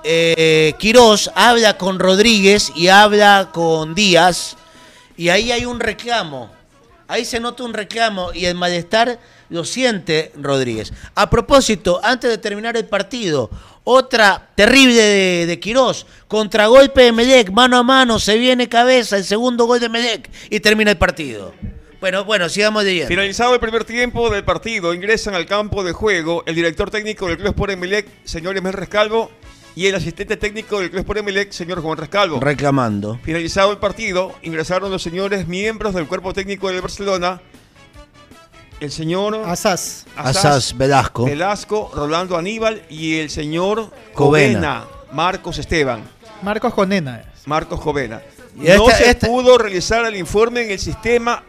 [0.09, 4.55] eh, Quirós habla con Rodríguez y habla con Díaz.
[5.17, 6.49] Y ahí hay un reclamo.
[7.09, 10.93] Ahí se nota un reclamo y el malestar lo siente Rodríguez.
[11.15, 13.49] A propósito, antes de terminar el partido,
[13.83, 16.05] otra terrible de, de Quirós.
[16.27, 20.59] Contragolpe de Medec, mano a mano, se viene cabeza, el segundo gol de Medec y
[20.59, 21.53] termina el partido.
[21.99, 23.07] Bueno, bueno, sigamos leyendo.
[23.07, 27.37] Finalizado el primer tiempo del partido, ingresan al campo de juego el director técnico del
[27.37, 29.31] Club Sport Emelec, señor Emel Rescalvo,
[29.77, 32.39] y el asistente técnico del Club Sport Emelec, señor Juan Rescalvo.
[32.39, 33.19] Reclamando.
[33.21, 37.39] Finalizado el partido, ingresaron los señores miembros del cuerpo técnico del Barcelona,
[38.79, 40.07] el señor Asas.
[40.15, 41.25] Asas Velasco.
[41.25, 44.59] Velasco, Rolando Aníbal y el señor Covena.
[44.59, 46.01] Covena, Marcos Esteban.
[46.41, 47.21] Marcos Conena.
[47.45, 48.21] Marcos Jovena.
[48.55, 51.43] Y no esta- se esta- pudo realizar el informe en el sistema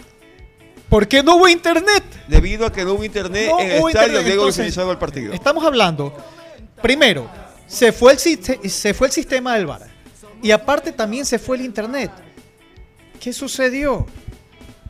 [0.90, 2.04] ¿Por qué no hubo internet?
[2.28, 4.92] debido a que no hubo internet No en el estadio internet, luego de entonces, finalizado
[4.92, 5.32] el partido.
[5.32, 6.14] Estamos hablando,
[6.82, 7.26] primero,
[7.68, 9.86] se fue, el, se fue el sistema del VAR.
[10.42, 12.10] Y aparte también se fue el internet.
[13.20, 14.06] ¿Qué sucedió?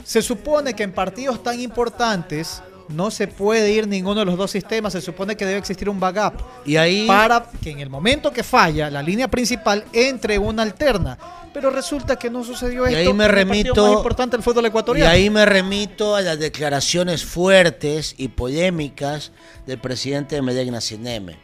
[0.04, 4.50] Se supone que en partidos tan importantes no se puede ir ninguno de los dos
[4.50, 4.92] sistemas.
[4.94, 6.40] Se supone que debe existir un backup.
[6.64, 11.18] Y ahí Para que en el momento que falla la línea principal entre una alterna.
[11.52, 13.10] Pero resulta que no sucedió Y esto.
[13.10, 15.10] ahí me remito- más importante fútbol Y ecuatoriano.
[15.10, 19.32] ahí me remito a las declaraciones fuertes y polémicas
[19.66, 21.38] del presidente de Medellín Cineme,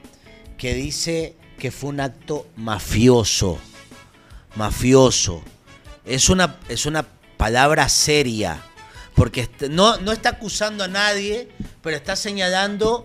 [0.56, 3.58] que dice que fue un acto mafioso.
[4.56, 5.42] Mafioso.
[6.04, 7.04] Es una, es una
[7.36, 8.62] palabra seria,
[9.14, 11.48] porque no, no está acusando a nadie,
[11.82, 13.04] pero está señalando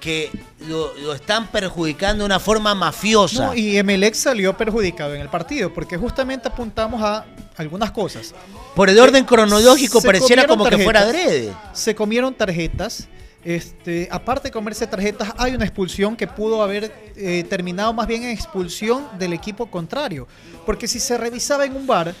[0.00, 0.30] que
[0.66, 3.46] lo, lo están perjudicando de una forma mafiosa.
[3.46, 8.34] No, y Emelec salió perjudicado en el partido, porque justamente apuntamos a algunas cosas.
[8.74, 11.52] Por el orden cronológico Se pareciera como que fuera adrede.
[11.72, 13.08] Se comieron tarjetas.
[13.44, 18.24] Este, aparte de comerse tarjetas, hay una expulsión que pudo haber eh, terminado más bien
[18.24, 20.26] en expulsión del equipo contrario.
[20.66, 22.14] Porque si se revisaba en un bar,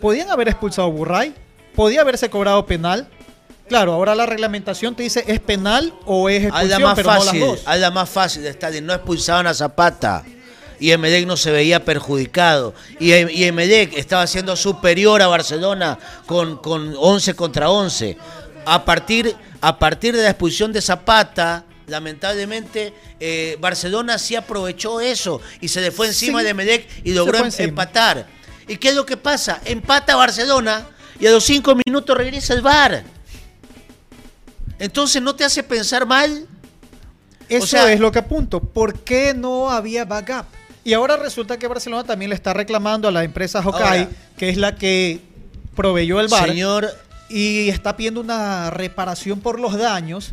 [0.00, 1.34] podían haber expulsado a Burray,
[1.74, 3.08] podía haberse cobrado penal.
[3.68, 7.24] Claro, ahora la reglamentación te dice es penal o es expulsión, más pero no las
[7.24, 7.62] fácil, dos.
[7.64, 8.84] hazla más fácil de Stalin.
[8.84, 10.22] No expulsaban a Zapata.
[10.80, 12.74] Y Emelec no se veía perjudicado.
[13.00, 18.18] Y, Em- y Emelec estaba siendo superior a Barcelona con, con 11 contra 11.
[18.66, 25.40] A partir, a partir de la expulsión de Zapata, lamentablemente, eh, Barcelona sí aprovechó eso
[25.60, 28.26] y se le fue encima Sí, de Emelec y logró em- empatar.
[28.66, 29.60] ¿Y qué es lo que pasa?
[29.64, 30.86] Empata Barcelona
[31.20, 33.04] y a los 5 minutos regresa el VAR.
[34.78, 36.46] Entonces no te hace pensar mal
[37.48, 38.60] Eso O sea- es lo que apunto.
[38.60, 40.46] ¿Por qué no había backup?
[40.82, 44.48] Y ahora resulta que Barcelona también le está reclamando a la empresa Hokai, Ahora- que
[44.48, 45.20] es la que
[45.76, 46.90] proveyó el bar, Señor,
[47.36, 50.32] y está pidiendo una reparación por los daños.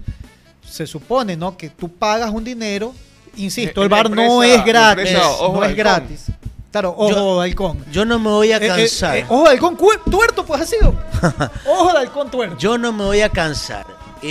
[0.67, 1.57] Se supone, ¿no?
[1.57, 2.93] Que tú pagas un dinero.
[3.35, 5.03] Insisto, Eh, el bar no es gratis.
[5.05, 6.25] la empresa Ojo No es gratis.
[6.71, 7.85] Claro, ojo Yo- de halcón.
[7.91, 9.17] yo no me voy a Eh, eh, cansar.
[9.17, 9.77] eh, ojo de halcón
[10.09, 10.95] tuerto, pues ha sido.
[11.67, 12.57] ojo de halcón tuerto.
[12.57, 13.85] Yo no me voy a cansar.
[14.21, 14.27] Y,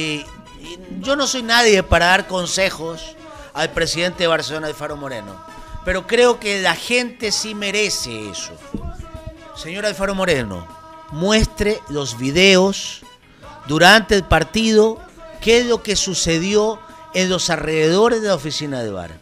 [0.63, 3.17] y yo no soy nadie para dar consejos
[3.53, 5.35] al presidente de Barcelona, Alfaro Moreno.
[5.85, 8.53] Pero creo que la gente sí merece eso.
[9.57, 10.67] Señor Alfaro Moreno,
[11.13, 13.03] muestre los videos
[13.67, 14.99] durante el partido,
[15.41, 16.79] qué es lo que sucedió
[17.15, 19.21] en los alrededores de la oficina de bar.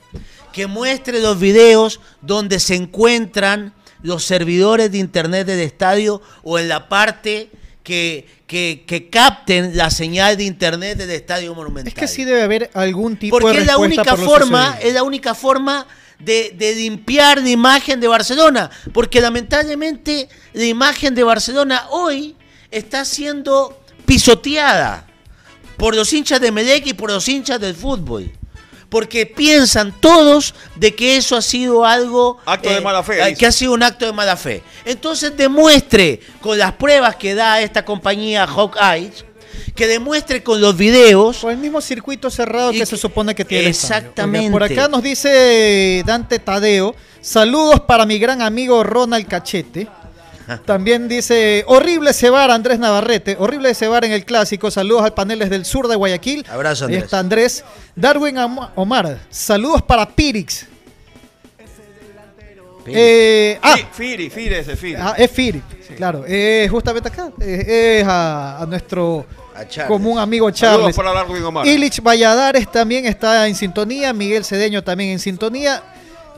[0.53, 6.69] Que muestre los videos donde se encuentran los servidores de internet del estadio o en
[6.69, 7.51] la parte
[7.83, 11.89] que, que, que capten la señal de internet del estadio monumental.
[11.89, 14.79] Es que sí debe haber algún tipo Porque de es la respuesta única por forma,
[14.83, 15.87] es la única forma
[16.19, 18.71] de, de limpiar la imagen de Barcelona.
[18.93, 22.37] Porque lamentablemente la imagen de Barcelona hoy
[22.71, 25.07] está siendo pisoteada
[25.77, 28.33] por los hinchas de Melec y por los hinchas del fútbol.
[28.89, 32.39] Porque piensan todos de que eso ha sido algo...
[32.47, 33.37] Acto de mala fe, eh, dice.
[33.37, 34.63] Que ha sido un acto de mala fe.
[34.87, 39.13] Entonces demuestre con las pruebas que da esta compañía Hawkeye,
[39.75, 43.65] que demuestre con los videos Con el mismo circuito cerrado que se supone que tiene.
[43.65, 43.71] el.
[43.71, 44.47] Exactamente.
[44.49, 46.95] Oiga, por acá nos dice Dante Tadeo.
[47.21, 49.89] Saludos para mi gran amigo Ronald Cachete.
[50.65, 55.67] También dice, horrible cebar Andrés Navarrete, horrible cebar en el clásico, saludos al paneles del
[55.67, 56.47] sur de Guayaquil.
[56.51, 57.05] Abrazo, Ahí Andrés.
[57.05, 57.65] está Andrés.
[57.95, 58.37] Darwin
[58.75, 60.65] Omar, saludos para Pirix.
[62.87, 64.95] Eh, ah, Fi- Firi, Firi ese Firi.
[64.99, 65.61] ah, es Firi,
[65.97, 69.27] claro, eh, justamente acá, eh, es a, a nuestro
[69.67, 69.89] Charles.
[69.89, 70.95] común amigo Charles.
[71.67, 75.83] Illich Valladares también está en sintonía, Miguel Cedeño también en sintonía,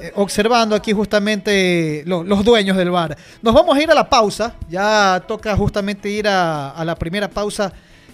[0.00, 3.16] eh, observando aquí justamente lo- los dueños del bar.
[3.42, 7.28] Nos vamos a ir a la pausa, ya toca justamente ir a, a la primera
[7.28, 7.72] pausa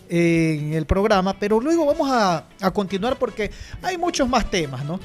[0.08, 3.50] en el programa, pero luego vamos a, a continuar porque
[3.82, 5.00] hay muchos más temas, ¿no?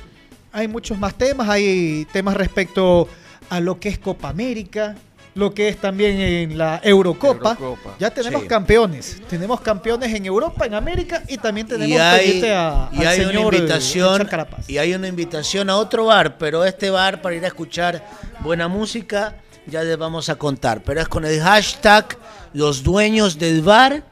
[0.54, 3.08] Hay muchos más temas, hay temas respecto
[3.50, 4.96] a lo que es Copa América,
[5.34, 7.52] lo que es también en la Eurocopa.
[7.52, 8.48] Eurocopa, Ya tenemos sí.
[8.48, 13.08] campeones, tenemos campeones en Europa, en América y también tenemos y hay, a, y al
[13.08, 14.70] hay una señor, eh, invitación Carapaz.
[14.70, 18.06] y hay una invitación a otro bar pero este bar para ir a escuchar
[18.42, 19.36] buena música
[19.68, 22.18] ya les vamos a contar pero es con el hashtag
[22.54, 24.04] los dueños del bar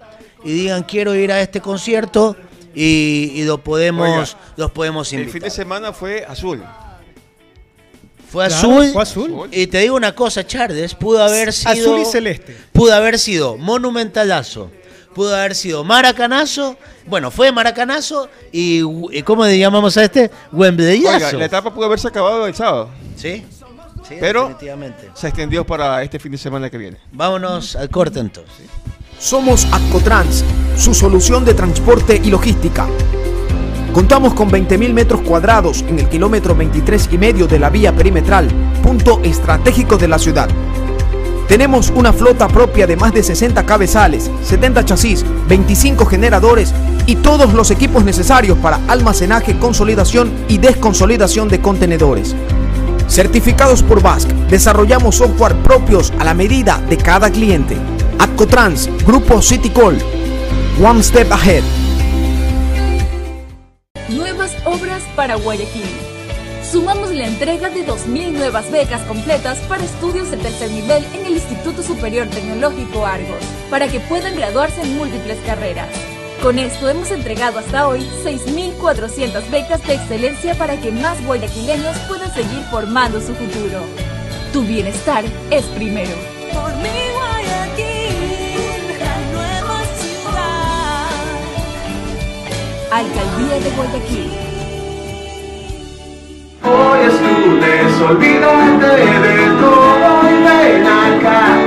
[0.46, 2.38] y digan quiero ir a este concierto
[2.74, 6.64] y, y lo podemos Oiga, los podemos El fin invitar de semana fue azul.
[8.32, 9.50] Fue Claro, azul fue azul.
[9.52, 12.56] y te digo una cosa Charles pudo haber sido Azul y celeste.
[12.72, 14.70] pudo haber sido monumentalazo,
[15.14, 20.22] pudo haber sido maracanazo, bueno, fue maracanazo y, y ¿cómo le llamamos a este?
[20.22, 21.38] Oiga, Wembleyazo.
[21.38, 22.90] la etapa pudo haberse acabado el sábado.
[23.16, 23.46] ¿Sí?
[24.08, 25.10] Sí, pero definitivamente.
[25.14, 26.98] se extendió para este fin de semana que viene.
[27.12, 28.66] Vámonos al corte entonces.
[29.20, 30.44] Somos Accotrans,
[30.78, 32.88] su solución de transporte y logística.
[33.94, 38.48] Contamos con 20.000 metros cuadrados en el kilómetro 23 y medio de la vía perimetral,
[38.84, 40.48] punto estratégico de la ciudad.
[41.48, 46.72] Tenemos una flota propia de más de 60 cabezales, 70 chasis, 25 generadores
[47.08, 52.36] y todos los equipos necesarios para almacenaje, consolidación y desconsolidación de contenedores.
[53.08, 57.76] Certificados por BASC, desarrollamos software propios a la medida de cada cliente.
[58.20, 59.98] Accotrans, Grupo Citycol,
[60.80, 61.89] One Step Ahead.
[65.20, 65.84] Para Guayaquil.
[66.64, 71.34] Sumamos la entrega de 2.000 nuevas becas completas para estudios de tercer nivel en el
[71.34, 75.90] Instituto Superior Tecnológico Argos, para que puedan graduarse en múltiples carreras.
[76.42, 82.34] Con esto hemos entregado hasta hoy 6.400 becas de excelencia para que más guayaquileños puedan
[82.34, 83.82] seguir formando su futuro.
[84.54, 86.16] Tu bienestar es primero.
[86.54, 91.10] Por mi Guayaquil, la nueva ciudad.
[92.90, 94.49] Alcaldía de Guayaquil.
[96.64, 101.58] Hoy es lunes, olvídate de todo y ven acá.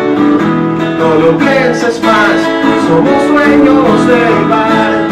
[0.98, 2.32] No lo pienses más,
[2.88, 5.08] somos dueños del bar.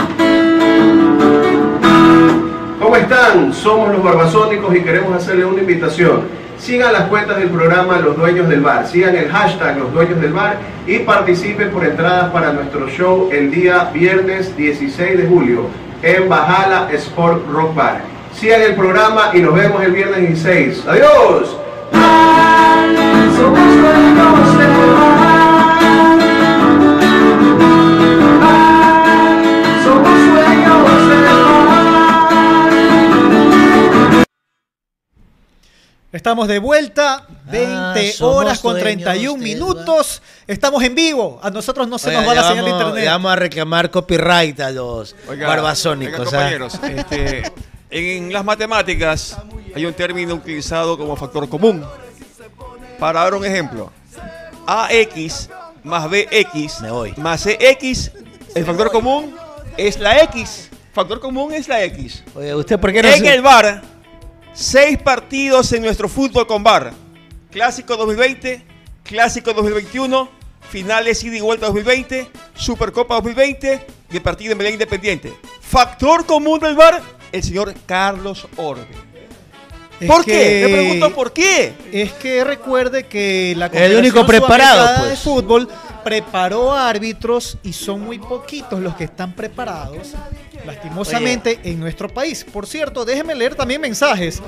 [2.79, 3.53] ¿Cómo están?
[3.55, 6.41] Somos los Barbasónicos y queremos hacerle una invitación.
[6.59, 10.35] Sigan las cuentas del programa Los Dueños del Bar, sigan el hashtag Los Dueños del
[10.35, 15.69] Bar y participen por entradas para nuestro show el día viernes 16 de julio
[16.03, 18.20] en Bajala Sport Rock Bar.
[18.35, 20.85] Sigan el programa y nos vemos el viernes 16.
[20.87, 21.57] ¡Adiós!
[36.13, 37.69] Estamos de vuelta, 20
[38.21, 40.23] Ah, horas con dueños 31 del minutos.
[40.49, 41.39] Estamos en vivo.
[41.41, 43.05] A nosotros no se Oiga, nos va la señal de vamos- internet.
[43.05, 46.19] le vamos a reclamar copyright a los Oiga, barbasónicos.
[46.19, 46.31] oiga, ¿ah?
[46.31, 47.53] compañeros, este,
[47.91, 49.37] en las matemáticas
[49.75, 51.85] hay un término utilizado como factor común.
[52.99, 53.91] Para dar un ejemplo,
[54.67, 55.49] AX
[55.83, 57.15] más BX Me voy.
[57.17, 58.13] más CX,
[58.55, 59.35] el factor común
[59.77, 60.69] es la X.
[60.93, 62.23] Factor común es la X.
[62.35, 63.81] Oye, ¿usted por qué no En se- el bar,
[64.53, 66.93] seis partidos en nuestro fútbol con bar.
[67.51, 68.63] Clásico 2020,
[69.03, 70.29] Clásico 2021,
[70.69, 75.33] finales ida y vuelta 2020, Supercopa 2020 y el partido en Belén Independiente.
[75.61, 77.01] Factor común del bar,
[77.33, 78.87] el señor Carlos Orbe.
[80.01, 80.67] Es ¿Por que- qué?
[80.67, 81.75] Me pregunto por qué.
[81.93, 85.11] Es que recuerde que la El único preparado, Sudamericana pues.
[85.11, 85.69] de fútbol
[86.03, 90.13] preparó árbitros y son muy poquitos los que están preparados,
[90.65, 92.45] lastimosamente, en nuestro país.
[92.51, 94.41] Por cierto, déjeme leer también mensajes.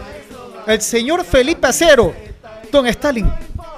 [0.66, 2.14] El señor Felipe Acero,
[2.70, 3.30] Don Stalin,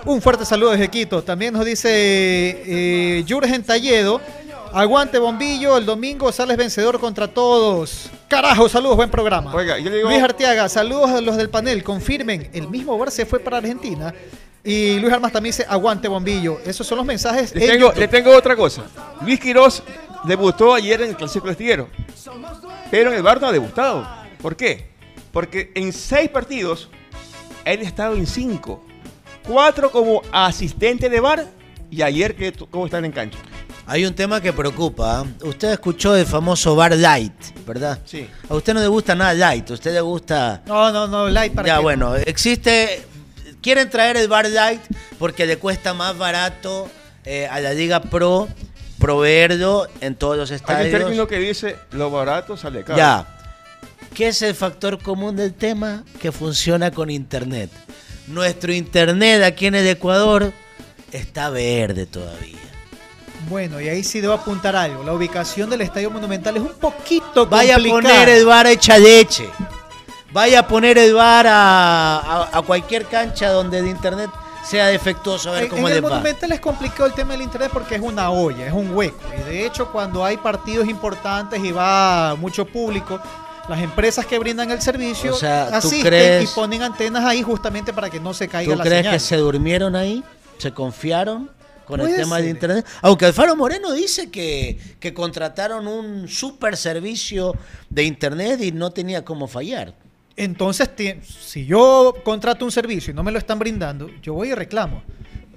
[0.05, 1.25] un fuerte saludo desde Quito.
[1.25, 4.21] También nos dice eh, Jurgen Talledo.
[4.75, 8.11] Aguante bombillo, el domingo sales vencedor contra todos.
[8.27, 9.55] Carajo, saludos, buen programa.
[9.55, 13.13] Oiga, yo le digo- Luis Arteaga, saludos a los del panel, confirmen, el mismo Bar
[13.13, 14.13] se fue para Argentina.
[14.65, 16.59] Y Luis Armas también dice, aguante bombillo.
[16.67, 17.55] Esos son los mensajes.
[17.55, 18.83] Le en tengo, le tengo otra cosa.
[19.21, 19.83] Luis Quiroz
[20.25, 21.89] debutó ayer en el Clásico Astillero.
[22.91, 24.05] Pero en el bar no ha debutado.
[24.43, 24.89] ¿Por qué?
[25.31, 26.89] Porque en seis partidos,
[27.65, 28.83] él ha estado en cinco.
[29.47, 31.47] Cuatro como asistente de bar
[31.91, 33.39] y ayer que cómo están en cancha.
[33.87, 35.21] Hay un tema que preocupa.
[35.21, 35.25] ¿ah?
[35.43, 37.33] Usted escuchó el famoso bar light,
[37.67, 37.99] ¿verdad?
[38.05, 38.29] Sí.
[38.49, 40.63] A usted no le gusta nada light, a usted le gusta...
[40.67, 41.83] No, no, no, light para Ya, qué?
[41.83, 43.07] bueno, existe...
[43.61, 44.81] Quieren traer el bar light
[45.19, 46.89] porque le cuesta más barato
[47.25, 48.47] eh, a la Liga Pro
[48.99, 51.01] proveerlo en todos los Hay un estadios.
[51.01, 52.97] término que dice lo barato sale caro.
[52.99, 53.27] Ya.
[54.15, 56.05] ¿Qué es el factor común del tema?
[56.21, 57.71] Que funciona con internet.
[58.29, 60.53] Nuestro internet aquí en el Ecuador
[61.11, 62.59] está verde todavía.
[63.49, 65.03] Bueno, y ahí sí debo apuntar algo.
[65.05, 68.01] La ubicación del Estadio Monumental es un poquito Vaya a complicada.
[68.21, 69.49] poner a echa leche.
[70.33, 74.31] Vaya a poner bar a, a- a cualquier cancha donde el internet
[74.65, 75.51] sea defectuoso.
[75.51, 76.09] A ver En, cómo en el va.
[76.11, 79.19] Monumental es complicado el tema del internet porque es una olla, es un hueco.
[79.39, 83.21] Y de hecho, cuando hay partidos importantes y va mucho público,
[83.69, 87.43] las empresas que brindan el servicio O sea, ¿tú asisten crees- y ponen antenas ahí
[87.43, 89.13] justamente para que no se caiga ¿Tú la crees señal.
[89.15, 90.25] que se durmieron ahí?
[90.59, 91.51] ¿Se confiaron
[91.85, 92.49] con el tema ser.
[92.49, 92.87] internet?
[93.03, 97.55] Aunque Alfaro Moreno dice que, que contrataron un super servicio
[97.91, 99.95] de internet y no tenía cómo fallar.
[100.37, 100.91] Entonces,
[101.29, 105.03] si yo contrato un servicio y no me lo están brindando, yo voy y reclamo.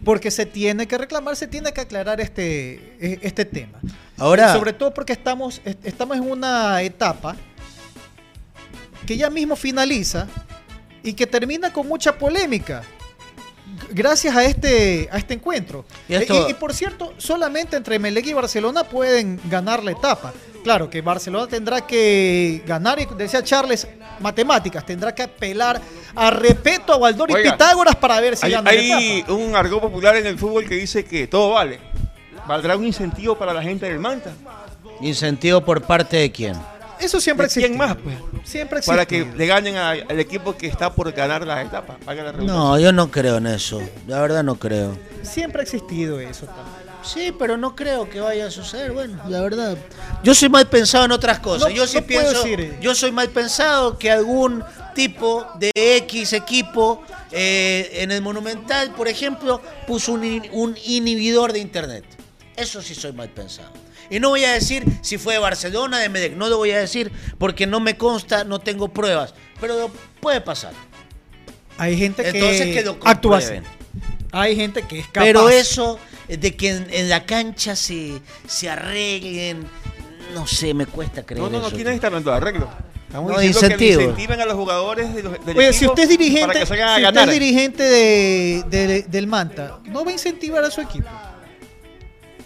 [0.06, 3.80] Porque se tiene que reclamar, se tiene que aclarar este, e- este tema.
[4.18, 7.36] Ahora- Sobre todo porque estamos, est- estamos en una etapa
[9.08, 10.28] que ya mismo finaliza
[11.04, 12.84] y que termina con mucha polémica.
[13.92, 15.86] Gracias a este, a este encuentro.
[16.08, 20.34] Y esto- y, y por cierto, solamente entre Melec y Barcelona pueden ganar la etapa.
[20.64, 23.88] Claro que Barcelona tendrá que ganar, y decía Charles,
[24.20, 25.80] matemáticas, tendrá que apelar
[26.16, 29.34] a Repeto, a Baldor y Oiga, Pitágoras para ver si Hay, gana la hay etapa.
[29.34, 31.80] un argot popular en el fútbol que dice que todo vale.
[32.48, 34.32] ¿Valdrá un incentivo para la gente del Manta?
[35.02, 36.56] ¿Incentivo por parte de quién?
[37.00, 37.78] Eso siempre ¿De quién existe.
[37.88, 38.16] más, pues?
[38.50, 38.92] Siempre existe.
[38.92, 41.98] Para que le ganen a- al equipo que está por ganar la etapa.
[42.06, 42.64] Valga la redundancia.
[42.64, 43.82] No, yo no creo en eso.
[44.08, 44.98] La verdad no creo.
[45.24, 46.88] Siempre ha existido eso también.
[47.04, 48.92] Sí, pero no creo que vaya a suceder.
[48.92, 49.78] Bueno, la verdad.
[50.24, 51.70] Yo soy mal pensado en otras cosas.
[51.70, 52.44] No, yo sí no puedo pienso.
[52.44, 52.78] decir, eh.
[52.82, 54.64] Yo soy mal pensado que algún
[54.96, 61.54] tipo de X equipo eh, en el Monumental, por ejemplo, puso un, in- un inhibidor
[61.54, 62.04] de internet.
[62.56, 63.70] Eso sí soy mal pensado.
[64.10, 66.34] Y no voy a decir si fue de Barcelona, de Medec.
[66.36, 69.34] No lo voy a decir porque no me consta, no tengo pruebas.
[69.60, 69.92] Pero
[70.22, 70.74] puede pasar.
[71.78, 73.54] Hay gente Entonces que, que lo actúa así.
[74.32, 75.26] Hay gente que es capaz.
[75.26, 79.66] Pero eso de que en, en la cancha se, se arreglen,
[80.34, 82.70] no sé, me cuesta creer No, no, no, aquí nadie está hablando de arreglo.
[83.08, 84.00] Estamos No, diciendo que incentivo.
[84.00, 86.74] le incentiven a los jugadores de los, del Oye, si usted es dirigente, que si
[86.74, 91.08] usted es dirigente de, de- del Manta, no va a incentivar a su equipo.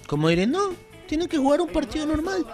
[0.06, 0.76] Como diré, no,
[1.12, 2.46] tiene que jugar un partido normal.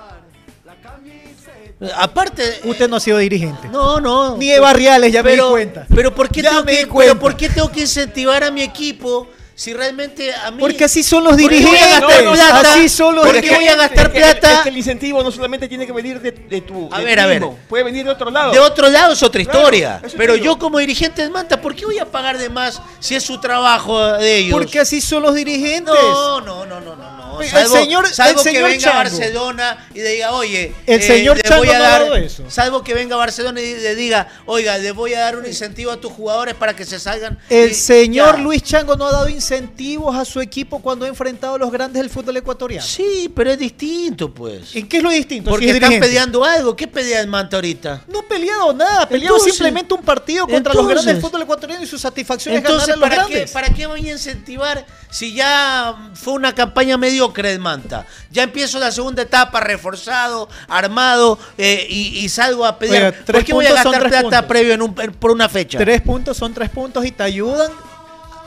[1.95, 3.67] Aparte, Usted no ha sido dirigente.
[3.69, 4.35] no, no.
[4.35, 5.85] Ni de Barriales, ya me di cuenta.
[5.93, 7.13] Pero ¿por qué Ya tengo me di cuenta.
[7.13, 9.27] pero ¿por qué tengo que incentivar a mi equipo
[9.59, 12.41] si realmente a mí Porque así son los ¿Por qué voy a dirigentes.
[12.69, 13.67] así son los ¿Por qué dirigentes.
[13.67, 14.53] voy a gastar Es que- plata?
[14.53, 16.87] Es que el incentivo no solamente tiene que venir de, de tu.
[16.93, 17.43] A de ver, a ver.
[17.67, 18.51] Puede venir de otro lado.
[18.51, 19.99] De otro lado es otra Claro, historia.
[20.15, 23.23] pero yo como dirigente del Manta, ¿por qué voy a pagar de más si es
[23.23, 24.53] su trabajo de ellos?
[24.53, 25.91] Porque así son los dirigentes.
[25.91, 27.17] No, no, no, no, no.
[27.17, 27.17] no.
[27.41, 28.97] El Salvo, señor- salvo el que venga Chango.
[28.97, 32.43] Barcelona y le diga, oye, El señor le voy a dar, eso.
[32.49, 35.97] salvo que venga Barcelona y le diga, oiga, le voy a dar un incentivo a
[35.97, 37.37] tus jugadores para que se salgan.
[37.49, 38.41] El Y señor ya.
[38.41, 42.01] Luis Chango no ha dado incentivos a su equipo cuando ha enfrentado a los grandes
[42.01, 42.85] del fútbol ecuatoriano.
[42.85, 44.75] Sí, pero es distinto, pues.
[44.75, 45.49] ¿En qué es lo distinto?
[45.49, 46.07] Porque Si es están dirigente?
[46.07, 46.75] peleando algo.
[46.75, 48.03] ¿Qué pelea el Manta ahorita?
[48.11, 51.41] No ha peleado nada, ha peleado Entonces- simplemente un partido contra los grandes del fútbol
[51.43, 53.47] ecuatoriano y su satisfacción es Entonces, ganar a los ¿para qué.
[53.51, 58.05] ¿para qué voy a incentivar si ya fue una campaña mediocre del Manta?
[58.31, 63.13] Ya empiezo la segunda etapa reforzado, armado eh, y, y salgo a pelear.
[63.13, 65.77] Oiga, ¿Por qué voy a gastar plata previo en un- en- por una fecha?
[65.77, 67.71] Tres puntos son tres puntos y te ayudan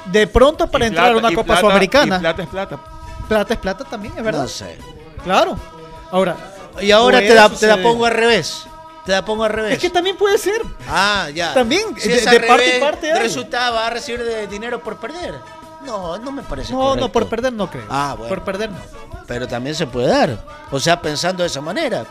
[0.07, 2.17] de pronto para Y entrar a una y Copa plata- Sudamericana.
[2.17, 2.79] y plata es plata.
[3.29, 4.43] Plata es plata también, es verdad.
[4.43, 4.79] No sé.
[5.25, 5.57] Claro.
[6.11, 6.37] Ahora.
[6.81, 8.67] Y ahora te la, te la pongo al revés.
[9.05, 9.73] Te la pongo al revés.
[9.75, 10.61] Es que también puede ser.
[10.89, 11.55] Ah, ya.
[11.55, 13.19] También, Si de- es de al parte y parte hay.
[13.21, 15.35] resulta va a recibir de dinero por perder.
[15.85, 17.07] No, no me parece No, correcto.
[17.07, 17.87] no, por perder no creo.
[17.89, 18.29] Ah, bueno.
[18.29, 18.79] Por perder no.
[19.27, 20.45] Pero también se puede dar.
[20.71, 22.05] O sea, pensando de esa manera.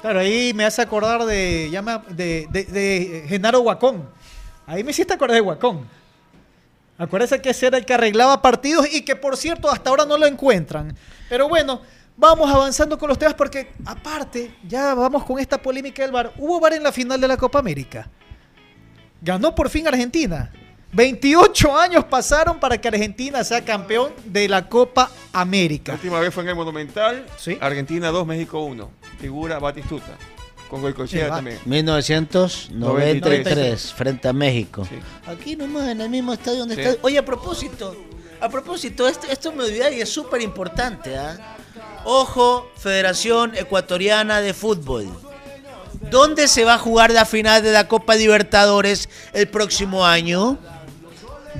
[0.00, 4.08] Claro, ahí me hace acordar de, llama, de, de, de Genaro Huacón.
[4.66, 5.86] Ahí me hiciste acordar de Huacón.
[7.00, 10.18] Acuérdese que ese era el que arreglaba partidos y que por cierto hasta ahora no
[10.18, 10.94] lo encuentran.
[11.30, 11.80] Pero bueno,
[12.14, 16.34] vamos avanzando con los temas porque aparte, ya vamos con esta polémica del VAR.
[16.36, 18.06] Hubo VAR en la final de la Copa América.
[19.22, 20.52] Ganó por fin Argentina.
[20.92, 25.94] 28 años pasaron para que Argentina sea campeón de la Copa La América.
[25.94, 27.24] última vez fue en el Monumental.
[27.38, 27.56] Sí.
[27.62, 28.90] Argentina 2, México 1.
[29.18, 30.18] Figura Batistuta.
[30.70, 31.58] Con Goicoechea Sí, también.
[31.64, 34.86] 1993, frente a México.
[34.88, 34.96] Sí.
[35.26, 36.80] Aquí nomás, en el mismo estadio donde Sí.
[36.82, 36.98] está.
[37.02, 37.96] Oye, a propósito,
[38.40, 41.16] a propósito, esto, esto me olvidé y es súper importante.
[41.18, 41.56] ¿ah?
[42.04, 45.06] Ojo, Federación Ecuatoriana de Fútbol.
[46.10, 50.58] ¿Dónde se va a jugar la final de la Copa Libertadores el próximo año?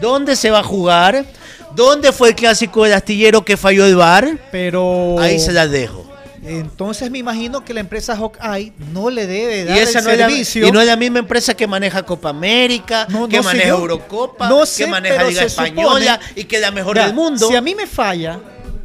[0.00, 1.26] ¿Dónde se va a jugar?
[1.74, 4.38] ¿Dónde fue el clásico del astillero que falló el bar?
[4.50, 6.09] Pero Ahí se las dejo.
[6.42, 10.10] Entonces me imagino que la empresa Hawkeye no le debe dar Y esa el no
[10.10, 10.66] es, la, servicio.
[10.66, 13.80] y no es la misma empresa que maneja Copa América, No, que no, maneja señor.
[13.80, 17.46] Eurocopa, No que maneja Liga Española supone- y que es la mejor Ya, del mundo.
[17.46, 18.38] Si a mí me falla,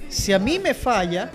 [0.09, 1.31] si a mí me falla,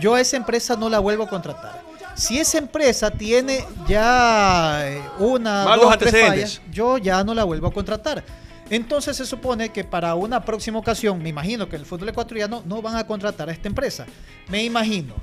[0.00, 1.82] yo a esa empresa no la vuelvo a contratar.
[2.14, 7.44] Si esa empresa tiene ya eh, una, Malos dos, tres fallas, yo ya no la
[7.44, 8.22] vuelvo a contratar.
[8.70, 12.62] Entonces se supone que para una próxima ocasión, me imagino que en el fútbol ecuatoriano
[12.66, 14.06] no van a contratar a esta empresa.
[14.48, 15.14] Me imagino.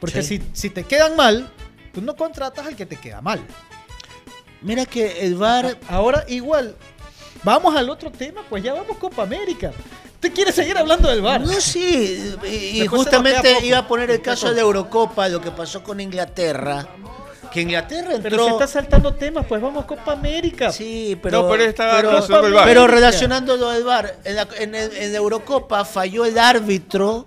[0.00, 0.38] Porque Sí.
[0.38, 1.50] si, si te quedan mal,
[1.92, 3.40] tú no contratas al que te queda mal.
[4.60, 6.74] Mira que el bar Ahora igual,
[7.44, 9.72] vamos al otro tema, pues ya vamos Copa América.
[10.14, 11.40] ¿Usted quiere seguir hablando del bar?
[11.40, 14.60] No, sí, y, y justamente iba a poner el caso de la.
[14.62, 16.88] Eurocopa, lo que pasó con Inglaterra,
[17.52, 18.30] que Inglaterra entró...
[18.30, 20.72] Pero se está saltando temas, pues vamos Copa América.
[20.72, 25.12] Sí, pero, No, pero está pero, el pero relacionándolo del VAR, en la, en en
[25.12, 27.26] la Eurocopa falló el árbitro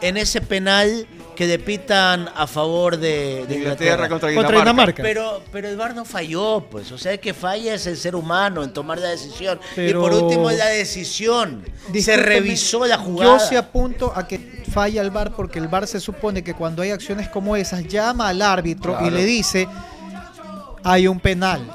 [0.00, 5.02] en ese penal que depitan a favor de, de Inglaterra contra Contra Dinamarca.
[5.02, 6.90] Pero, pero el VAR no falló, pues.
[6.92, 9.58] O sea, el que falla es el ser humano en tomar la decisión.
[9.74, 11.64] Pero- Y por último, es la decisión.
[12.00, 13.38] Se revisó la jugada.
[13.38, 16.82] Yo sí apunto a que falla el VAR porque el VAR se supone que cuando
[16.82, 19.68] hay acciones como esas llama al árbitro y le dice
[20.86, 21.66] hay un penal,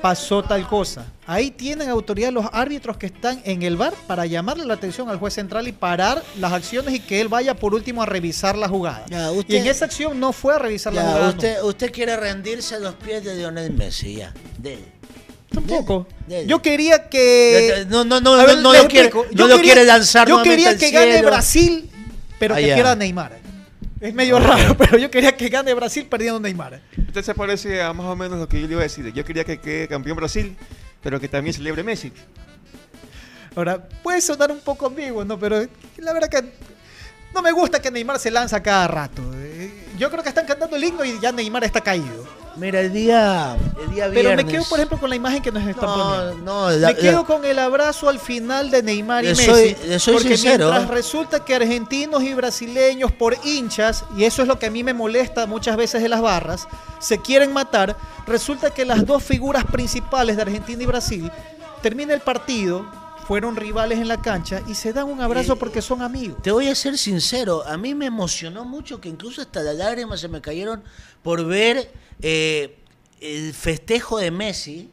[0.00, 1.06] pasó tal cosa.
[1.26, 5.18] Ahí tienen autoridad los árbitros que están en el VAR para llamarle la atención al
[5.18, 8.68] juez central y parar las acciones y que él vaya por último a revisar la
[8.68, 9.04] jugada.
[9.08, 11.20] Ya, usted- y en esa acción no fue a revisar la jugada.
[11.24, 11.28] no.
[11.30, 14.32] usted, usted quiere rendirse a los pies de Lionel Messi, ya.
[14.56, 14.84] Dele.
[15.50, 16.06] Tampoco.
[16.26, 16.46] Dele.
[16.46, 17.86] Yo quería que.
[17.88, 20.42] No, no, no, ver, no, no lo quiere, no Yo lo quería- quiere lanzar Yo
[20.42, 21.22] quería que gane.
[21.22, 21.90] Brasil,
[22.38, 23.38] pero Ah, que pierda Neymar.
[24.00, 26.80] Es medio raro, pero yo quería que gane Brasil perdiendo Neymar.
[26.96, 29.12] Usted se parece a más o menos lo que yo le iba a decir.
[29.12, 30.56] Yo quería que quede campeón Brasil,
[31.02, 32.12] pero que también celebre Messi.
[33.56, 35.38] Ahora, puede sonar un poco ambiguo, ¿no?
[35.38, 36.52] Pero la verdad que
[37.34, 39.22] no me gusta que Neymar se lanza cada rato.
[39.34, 42.26] Eh, Yo creo que están cantando el himno y ya Neymar está caído.
[42.58, 45.64] Mira, el día, el día Pero me quedo, por ejemplo, con la imagen que nos
[45.66, 46.44] están No, poniendo.
[46.44, 49.46] no, la- me quedo la- con el abrazo al final de Neymar y Le Messi.
[49.46, 50.68] soy- le soy porque sincero.
[50.70, 54.82] mientras resulta que argentinos y brasileños por hinchas, y eso es lo que a mí
[54.82, 56.66] me molesta muchas veces de las barras,
[56.98, 57.96] se quieren matar,
[58.26, 61.30] resulta que las dos figuras principales de Argentina y Brasil
[61.80, 62.84] termina el partido,
[63.28, 66.42] fueron rivales en la cancha y se dan un abrazo Eh, porque son amigos.
[66.42, 70.18] Te voy a ser sincero, a mí me emocionó mucho que incluso hasta las lágrimas
[70.20, 70.82] se me cayeron
[71.22, 72.78] por ver eh,
[73.20, 74.88] el festejo de Messi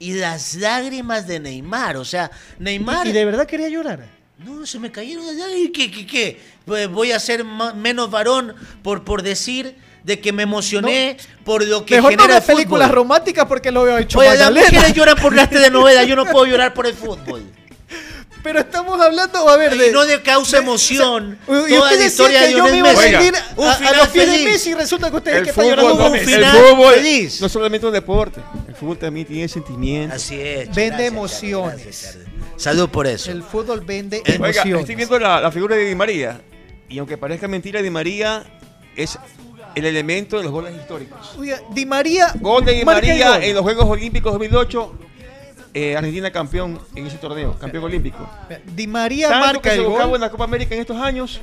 [0.00, 1.96] y las lágrimas de Neymar.
[1.98, 3.06] O sea, Neymar...
[3.06, 4.08] Y de verdad quería llorar.
[4.38, 5.70] No, se me cayeron las lágrimas.
[5.72, 6.40] ¿Qué, qué, qué?
[6.66, 11.84] Pues voy a ser menos varón por, por decir de que me emocioné por lo
[11.86, 12.56] que Mejor no genera fútbol.
[12.56, 16.24] películas románticas porque lo veo hecho Oye, las mujeres lloran por las telenovelas, yo no
[16.24, 17.52] puedo llorar por el fútbol.
[18.48, 21.38] Pero estamos hablando, a ver, Y no de causa de- emoción.
[21.46, 22.94] o sea, y toda usted la decía historia que de yo me Lionel iba a
[23.56, 24.44] Un a, los pies de.
[24.44, 26.34] Messi y resulta que ustedes El que están fútbol, llorando no, un el Messi.
[26.34, 27.40] final fútbol feliz.
[27.42, 28.40] no es solamente un deporte.
[28.66, 30.16] El fútbol también tiene sentimientos.
[30.16, 30.66] Así es.
[30.68, 31.82] Vende gracias, emociones.
[31.84, 32.18] gracias.
[32.56, 33.30] Salud por eso.
[33.30, 34.80] El fútbol vende Oiga, emociones.
[34.80, 36.40] estoy viendo la, la figura de Di María.
[36.88, 38.44] Y aunque parezca mentira, Di María
[38.96, 39.18] es
[39.74, 41.34] el elemento de los goles históricos.
[41.38, 42.32] Oiga, Di María.
[42.40, 43.42] Gol de Di el María gol.
[43.42, 44.98] en los Juegos Olímpicos 2008.
[45.74, 48.28] Eh, Argentina campeón en ese torneo, campeón olímpico.
[48.74, 50.14] Di María Tanto marca que se el buscaba gol.
[50.16, 51.40] en la Copa América en estos años,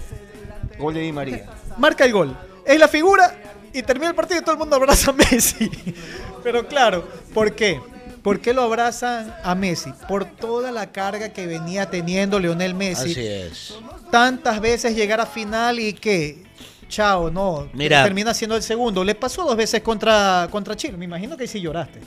[0.77, 1.45] gol de Di María.
[1.77, 2.37] Marca el gol.
[2.65, 3.35] Es la figura
[3.73, 5.69] y termina el partido y todo el mundo abraza a Messi.
[6.43, 7.79] Pero claro, ¿por qué?
[8.23, 9.91] ¿Por qué lo abrazan a Messi?
[10.07, 13.11] Por toda la carga que venía teniendo Lionel Messi.
[13.11, 13.75] Así es.
[14.09, 16.43] Tantas veces llegar a final y que,
[16.89, 18.03] chao, no, Mira.
[18.03, 19.03] termina siendo el segundo.
[19.03, 20.97] Le pasó dos veces contra, contra Chile.
[20.97, 22.01] Me imagino que sí lloraste.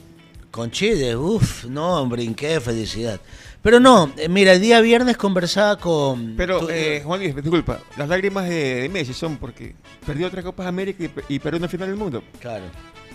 [0.50, 3.20] Con Chile, uff, no, brinqué de felicidad.
[3.60, 6.34] Pero no, eh, mira, el día viernes conversaba con...
[6.36, 9.74] Pero, tu- eh, Juan Luis, disculpa, las lágrimas de, de Messi son porque
[10.06, 12.22] perdió tres Copas América y, y perdió una final del mundo.
[12.40, 12.64] Claro.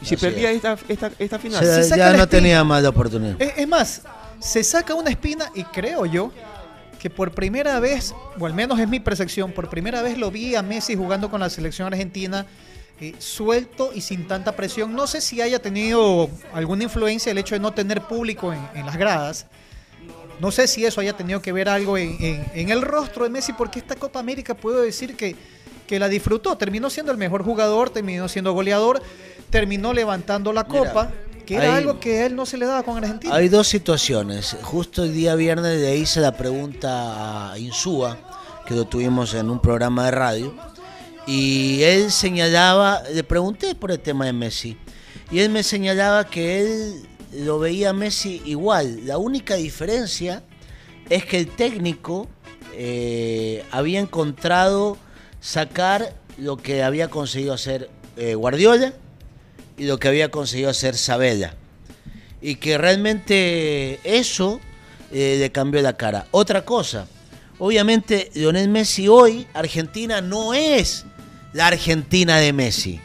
[0.01, 0.57] Y si perdía es.
[0.57, 1.63] esta, esta, esta final.
[1.63, 2.27] sea, Se saca ya no espina.
[2.27, 3.41] tenía más la oportunidad.
[3.41, 4.01] Es, es más,
[4.39, 6.31] se saca una espina y creo yo
[6.99, 10.55] que por primera vez, o al menos es mi percepción, por primera vez lo vi
[10.55, 12.45] a Messi jugando con la selección argentina
[12.99, 14.93] eh, suelto y sin tanta presión.
[14.95, 18.85] No sé si haya tenido alguna influencia el hecho de no tener público en, en
[18.85, 19.45] las gradas.
[20.39, 23.29] No sé si eso haya tenido que ver algo en, en- en el rostro de
[23.29, 25.35] Messi, porque esta Copa América puedo decir que,
[25.87, 26.57] que la disfrutó.
[26.57, 29.01] Terminó siendo el mejor jugador, terminó siendo goleador,
[29.49, 31.11] terminó levantando la Mira, Copa,
[31.45, 33.33] que era hay- algo que a él no se le daba con Argentina.
[33.35, 34.57] Hay dos situaciones.
[34.63, 38.17] Justo el día viernes le hice la pregunta a Insúa,
[38.65, 40.53] que lo tuvimos en un programa de radio,
[41.25, 44.77] y él señalaba, le pregunté por el tema de Messi,
[45.31, 49.05] y él me señalaba que él lo veía a Messi igual.
[49.05, 50.43] La única diferencia
[51.09, 52.27] es que el técnico
[52.73, 54.97] eh, había encontrado
[55.39, 58.93] sacar lo que había conseguido hacer eh, Guardiola
[59.77, 61.55] y lo que había conseguido hacer Sabella
[62.41, 64.59] y que realmente eso
[65.11, 66.27] eh, le cambió la cara.
[66.31, 67.07] Otra cosa,
[67.57, 71.05] obviamente Lionel Messi hoy, Argentina no es
[71.53, 72.99] la Argentina de Messi.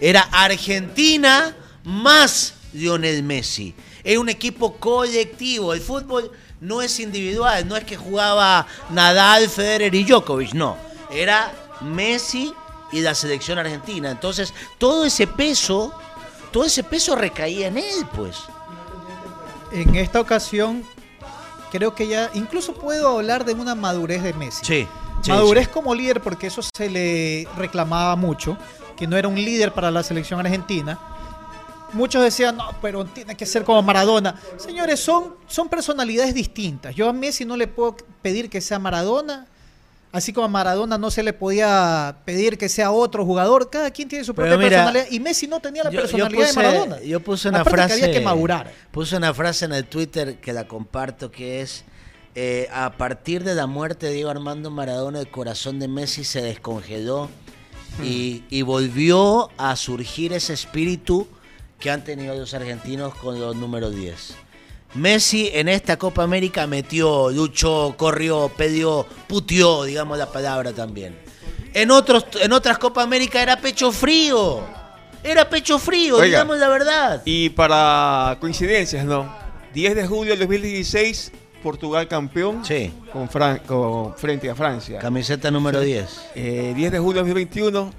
[0.00, 3.74] Era Argentina más Lionel Messi.
[4.02, 5.72] Es un equipo colectivo.
[5.72, 10.76] El fútbol no es individual, no es que jugaba Nadal, Federer y Djokovic, no.
[11.10, 12.52] Era Messi
[12.90, 14.10] y la selección argentina.
[14.10, 15.92] Entonces, todo ese peso,
[16.50, 18.38] todo ese peso recaía en él, pues.
[19.70, 20.84] En esta ocasión,
[21.70, 24.64] creo que ya incluso puedo hablar de una madurez de Messi.
[24.64, 24.88] Sí.
[25.22, 25.70] Sí, madurez sí.
[25.72, 28.56] como líder, porque eso se le reclamaba mucho,
[28.96, 30.98] que no era un líder para la selección argentina.
[31.92, 34.40] Muchos decían, no, pero tiene que ser como Maradona.
[34.56, 36.94] Señores, son, son personalidades distintas.
[36.94, 39.46] Yo a Messi no le puedo pedir que sea Maradona,
[40.14, 44.10] Así como a Maradona no se le podía pedir que sea otro jugador, cada quien
[44.10, 45.06] tiene su propia mira, personalidad.
[45.10, 47.00] Y Messi no tenía la Yo- yo personalidad puse- de Maradona.
[47.00, 48.04] Yo puse una Aparte que frase.
[48.04, 48.72] había que madurar.
[48.90, 51.86] Puse una frase en el Twitter que la comparto que es.
[52.34, 56.42] Eh, a partir de la muerte de Diego Armando Maradona, el corazón de Messi se
[56.42, 57.28] descongeló
[58.02, 61.28] y, y volvió a surgir ese espíritu
[61.78, 64.34] que han tenido los argentinos con los números 10.
[64.94, 71.18] Messi en esta Copa América metió, luchó, corrió, peleó, puteó, digamos la palabra también.
[71.74, 74.60] En, otros, en otras Copa América era pecho frío.
[75.24, 76.26] Era pecho frío, Oiga.
[76.26, 77.22] digamos la verdad.
[77.24, 79.34] Y para coincidencias, ¿no?
[79.72, 82.92] 10 de julio del 2016, Portugal campeón Sí.
[83.12, 84.98] con Fran- con- frente a Francia.
[84.98, 86.08] Camiseta número 10.
[86.34, 87.92] Eh, 10 de julio del 2021,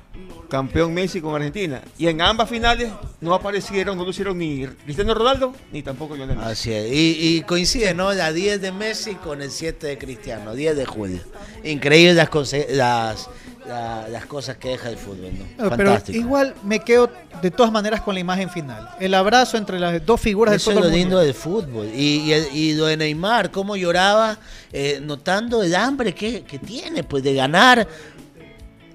[0.50, 1.82] campeón Messi con Argentina.
[1.98, 2.92] Y en ambas finales
[3.22, 6.50] no aparecieron, no lucieron ni Cristiano Ronaldo ni tampoco Lionel Messi.
[6.52, 6.92] Así es.
[6.94, 8.14] Y, y coincide, ¿no?
[8.14, 11.20] La 10 de Messi con el 7 de Cristiano, 10 de julio.
[11.64, 12.30] Increíble las,
[12.70, 13.30] las,
[13.68, 15.64] la- las cosas que deja el fútbol, ¿no?
[15.66, 16.18] No, pero Fantástico.
[16.20, 17.10] igual me quedo
[17.42, 18.90] de todas maneras con la imagen final.
[19.00, 21.88] El abrazo entre las dos figuras Eso del es lo fútbol lindo del fútbol.
[21.94, 24.38] Y, y, y lo de Neymar, cómo lloraba,
[24.72, 27.88] eh, notando el hambre que, que tiene, pues de ganar.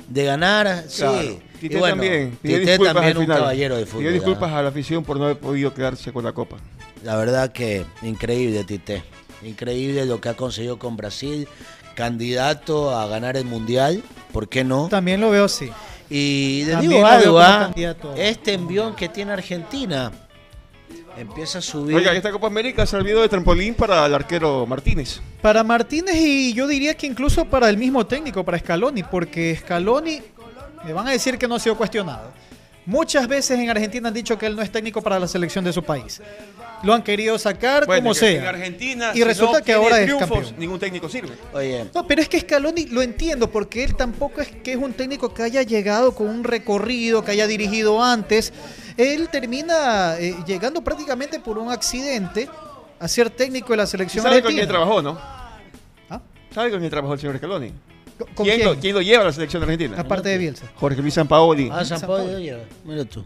[0.08, 1.02] De ganar, sí.
[1.02, 1.22] Claro.
[1.58, 3.38] Y Tite bueno, también, Tite también un final.
[3.40, 3.98] caballero de fútbol.
[4.04, 4.58] Pidió disculpas ¿ah?
[4.58, 6.56] a la afición por no haber podido quedarse con la copa.
[7.04, 9.02] La verdad que increíble, Tite.
[9.42, 11.46] Increíble lo que ha conseguido con Brasil.
[11.98, 14.04] Candidato a ganar el mundial.
[14.32, 14.86] ¿Por qué no?
[14.86, 15.68] También lo veo así.
[16.08, 17.64] Y le digo algo, ¿ah?
[17.64, 18.14] candidato.
[18.16, 20.12] Este envión que tiene Argentina
[21.18, 21.96] empieza a subir.
[21.96, 25.20] Oiga, esta Copa América ha servido de trampolín para el arquero Martínez.
[25.42, 30.22] Para Martínez y yo diría que incluso para el mismo técnico, para Scaloni, porque Scaloni,
[30.84, 32.30] me van a decir que no ha sido cuestionado.
[32.88, 35.74] Muchas veces en Argentina han dicho que él no es técnico para la selección de
[35.74, 36.22] su país.
[36.82, 38.40] Lo han querido sacar Bueno, como que sea.
[38.40, 40.54] En Argentina, y si resulta no que tiene ahora es triunfos, campeón.
[40.58, 41.34] Ningún técnico sirve.
[41.52, 44.94] Oye, No, pero es que Scaloni lo entiendo, porque él tampoco es que es un
[44.94, 48.54] técnico que haya llegado con un recorrido, que haya dirigido antes.
[48.96, 52.48] Él termina eh, llegando prácticamente por un accidente
[52.98, 54.62] a ser técnico de la ¿Y selección ¿Sabe con argentina.
[54.62, 55.20] quién trabajó, no?
[56.08, 56.22] ¿Ah?
[56.54, 57.70] ¿Sabe con quién trabajó el señor Scaloni?
[58.18, 58.68] ¿Con ¿Quién, quién?
[58.68, 60.00] Lo, quién lo lleva a la selección de Argentina?
[60.00, 60.66] Aparte de Bielsa.
[60.74, 61.68] Jorge Luis Sampaoli.
[61.72, 63.24] Ah, San Pablo, oye, mira tú.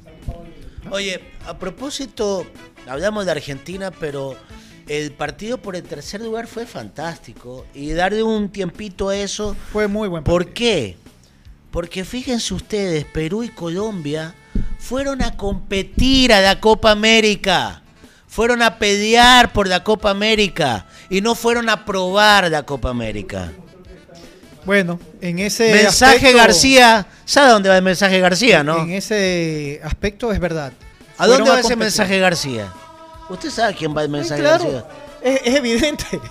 [0.90, 2.44] Oye, a propósito,
[2.86, 4.36] hablamos de Argentina, pero
[4.88, 7.66] el partido por el tercer lugar fue fantástico.
[7.74, 9.56] Y darle un tiempito a eso.
[9.72, 10.54] Fue muy buen ¿Por partido.
[10.54, 10.96] qué?
[11.70, 14.34] Porque fíjense ustedes, Perú y Colombia
[14.78, 17.82] fueron a competir a la Copa América.
[18.26, 20.86] Fueron a pelear por la Copa América.
[21.08, 23.52] Y no fueron a probar la Copa América.
[24.64, 27.06] Bueno, en ese mensaje aspecto- García.
[27.24, 28.78] ¿Sabe dónde va el mensaje García, no?
[28.78, 30.72] En ese aspecto es verdad.
[31.18, 32.72] ¿A dónde va a ese mensaje García?
[33.28, 34.84] Usted sabe quién va el Sí, mensaje claro, García.
[35.22, 36.04] es, es evidente.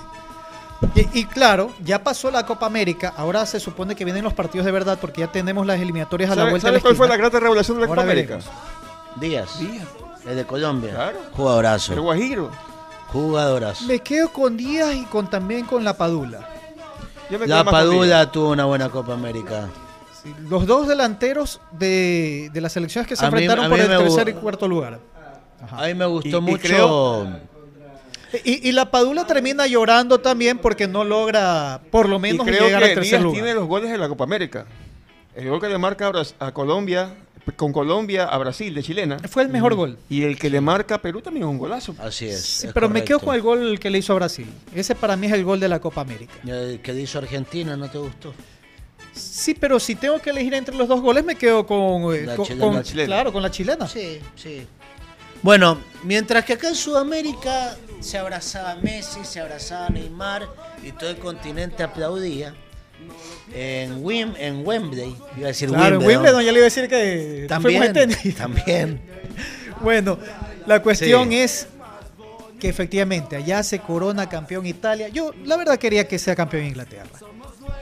[0.96, 4.66] Y, y claro, ya pasó la Copa América, ahora se supone que vienen los partidos
[4.66, 6.96] de verdad porque ya tenemos las eliminatorias a la ¿Sabe, vuelta sabe de la cuál
[6.96, 8.38] fue la grata revelación de la Ahora Copa América?
[8.38, 9.20] veremos.
[9.22, 9.60] Díaz.
[9.60, 9.88] Díaz.
[10.28, 10.90] El de Colombia.
[10.92, 11.20] Claro.
[11.34, 11.94] Jugadorazo.
[11.94, 12.50] El Guajiro.
[13.10, 13.86] Jugadorazo.
[13.86, 16.50] Me quedo con Díaz y con también con la Padula.
[17.32, 17.64] Yo me La.
[17.64, 19.70] Padula tuvo una buena Copa América.
[20.22, 24.30] Sí, Los dos delanteros de, de las selecciones que se A enfrentaron por el tercer
[24.30, 25.00] y cuarto lugar.
[25.72, 26.62] A mí me gustó Y- y mucho.
[26.62, 27.28] creo-
[28.44, 32.66] Y, y la Padula termina llorando también porque no logra por lo Y menos creo
[32.66, 33.42] llegar al que tercer Díaz lugar.
[33.42, 34.66] tiene los goles de la Copa América.
[35.36, 37.14] El gol que le marca a, Bras- a Colombia,
[37.56, 39.18] con Colombia a Brasil de chilena.
[39.30, 39.98] Fue el mejor gol.
[40.10, 41.96] Y el que le marca a Perú también es un golazo.
[42.00, 42.42] Así es.
[42.42, 44.48] Sí, es pero me quedo con el gol que le hizo a Brasil.
[44.76, 46.34] Ese para mí es el gol de la Copa América.
[46.46, 48.34] El que le hizo Argentina, ¿no te gustó?
[49.14, 52.36] Sí, pero si tengo que elegir entre los dos goles, me quedo con, eh, La
[52.36, 52.66] con- chilena.
[52.66, 53.08] con- La chilena.
[53.08, 53.88] claro, con la chilena.
[53.88, 54.66] Sí, sí.
[55.42, 60.48] Bueno, mientras que acá en Sudamérica se abrazaba Messi, se abrazaba Neymar
[60.86, 62.54] y todo el continente aplaudía.
[63.54, 66.70] En, Wim, en Wembley, iba a decir Claro, en Wimbledon, Wimbledon ya le iba a
[66.70, 68.36] decir que en también, tenis.
[68.36, 69.02] también.
[69.82, 70.20] Bueno,
[70.68, 71.38] la cuestión Sí.
[71.40, 71.68] es
[72.60, 75.08] que efectivamente allá se corona campeón Italia.
[75.10, 77.10] Yo la verdad quería que sea campeón Inglaterra.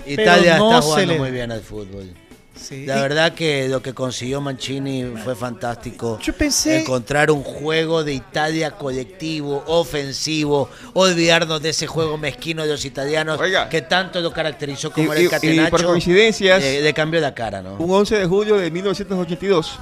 [0.05, 2.13] Italia no está jugando muy bien al fútbol.
[2.61, 2.85] Sí.
[2.85, 6.19] La Y- verdad que lo que consiguió Mancini fue fantástico.
[6.21, 12.69] Yo pensé- Encontrar un juego de Italia colectivo, ofensivo, olvidarnos de ese juego mezquino de
[12.69, 13.69] los italianos Oiga.
[13.69, 15.71] que tanto lo caracterizó como Y- era y- el y catenacho.
[15.71, 17.75] por coincidencias- Le, le cambió la cara, ¿no?
[17.77, 19.79] Un 11 de julio de 1982.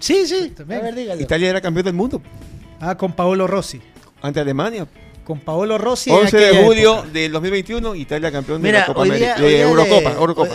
[0.00, 0.54] Sí, sí.
[0.60, 1.20] A ver, dígalo.
[1.20, 2.20] Italia era campeón del mundo
[2.80, 3.80] Ah, con Paolo Rossi.
[4.22, 4.86] ante Alemania.
[5.24, 6.08] Con Paolo Rossi.
[6.10, 7.08] en 11 de julio época.
[7.12, 9.34] del 2021, Italia campeón de Mira, la Copa América.
[9.36, 10.54] de Eurocopa, le- Eurocopa.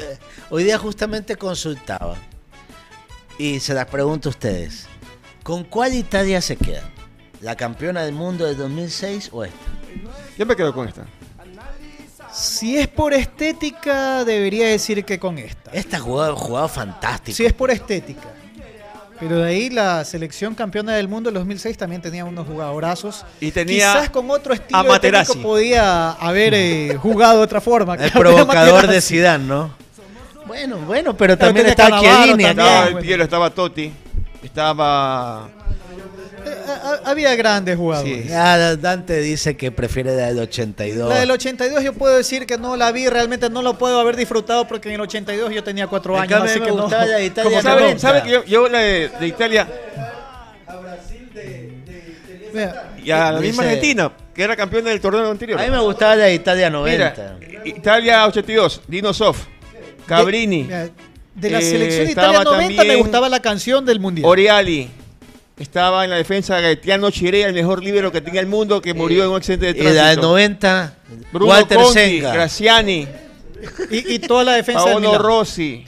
[0.55, 2.15] Hoy- día justamente consultaba
[3.37, 4.87] y se las pregunto a ustedes.
[5.43, 6.83] ¿Con cuál Italia se queda?
[7.41, 9.57] ¿La campeona del mundo del 2006 o esta?
[10.37, 11.05] Yo me quedo con esta.
[12.31, 15.71] Si es por estética, debería decir que con esta.
[15.71, 17.35] Esta jugada jugado fantástico.
[17.35, 18.29] Si es por estética.
[19.19, 23.25] Pero de ahí la selección campeona del mundo en 2006 también tenía unos jugadorazos.
[23.39, 27.95] Y tenía Quizás con otro estilo de técnico podía haber eh, jugado de otra forma.
[27.95, 29.01] El provocador de.
[29.01, 29.82] Zidane, ¿no?
[30.45, 32.67] Bueno, bueno, pero, también Cannavaro Chiellini también.
[32.67, 33.91] Estaba el Piero, estaba Totti,
[34.43, 35.49] estaba...
[36.45, 38.25] Eh, ha- Había grandes jugadores.
[38.27, 38.33] Sí.
[38.33, 41.07] Ah, Dante dice que prefiere la del 82.
[41.09, 44.17] La del 82 yo puedo decir que no la vi, realmente no lo puedo haber
[44.17, 46.89] disfrutado porque en el 82 yo tenía cuatro años, así que no.
[46.89, 49.67] la de Italia ¿Sabe, sabe que yo, yo la de, de Italia
[52.53, 55.59] Vea, y a la misma Argentina, que era campeona del torneo anterior?
[55.59, 57.37] A mí me gustaba la de Italia 90.
[57.39, 59.45] Mira, Italia 82, Dino Sof,
[60.05, 60.89] Cabrini, mira,
[61.35, 64.25] de la Eh, selección de estaba Italia 90 me gustaba la canción del mundial.
[64.29, 64.89] Oriali.
[65.57, 69.23] Estaba en la defensa Gaetiano Chirea, el mejor líbero que tenía el mundo, que murió
[69.23, 70.27] en un accidente de y la del tránsito.
[70.27, 70.93] 90,
[71.31, 72.33] Bruno Walter Conti, Senga.
[72.33, 73.07] Graciani,
[73.91, 75.21] y, y toda la defensa del Paolo Milán.
[75.23, 75.85] Rossi,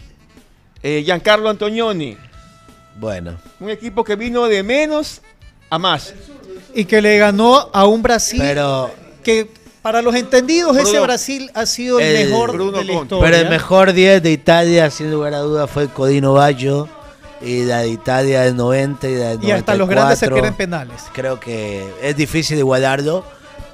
[0.83, 2.15] eh, Giancarlo Antonioni.
[2.97, 5.21] Bueno, Un equipo que vino de menos
[5.69, 6.13] a más.
[6.75, 8.93] Y que le ganó a un Brasil pero,
[9.23, 9.49] que
[9.85, 13.23] para los entendidos ese Brasil ha sido el, El- mejor Bruno de la historia.
[13.23, 16.89] pero el mejor 10 de Italia, sin lugar a dudas, fue el Codino Baggio.
[17.39, 19.47] Y la de Italia del 90 y la del 94.
[19.47, 21.03] y hasta los grandes se pierden penales.
[21.13, 23.23] Creo que es difícil igualarlo,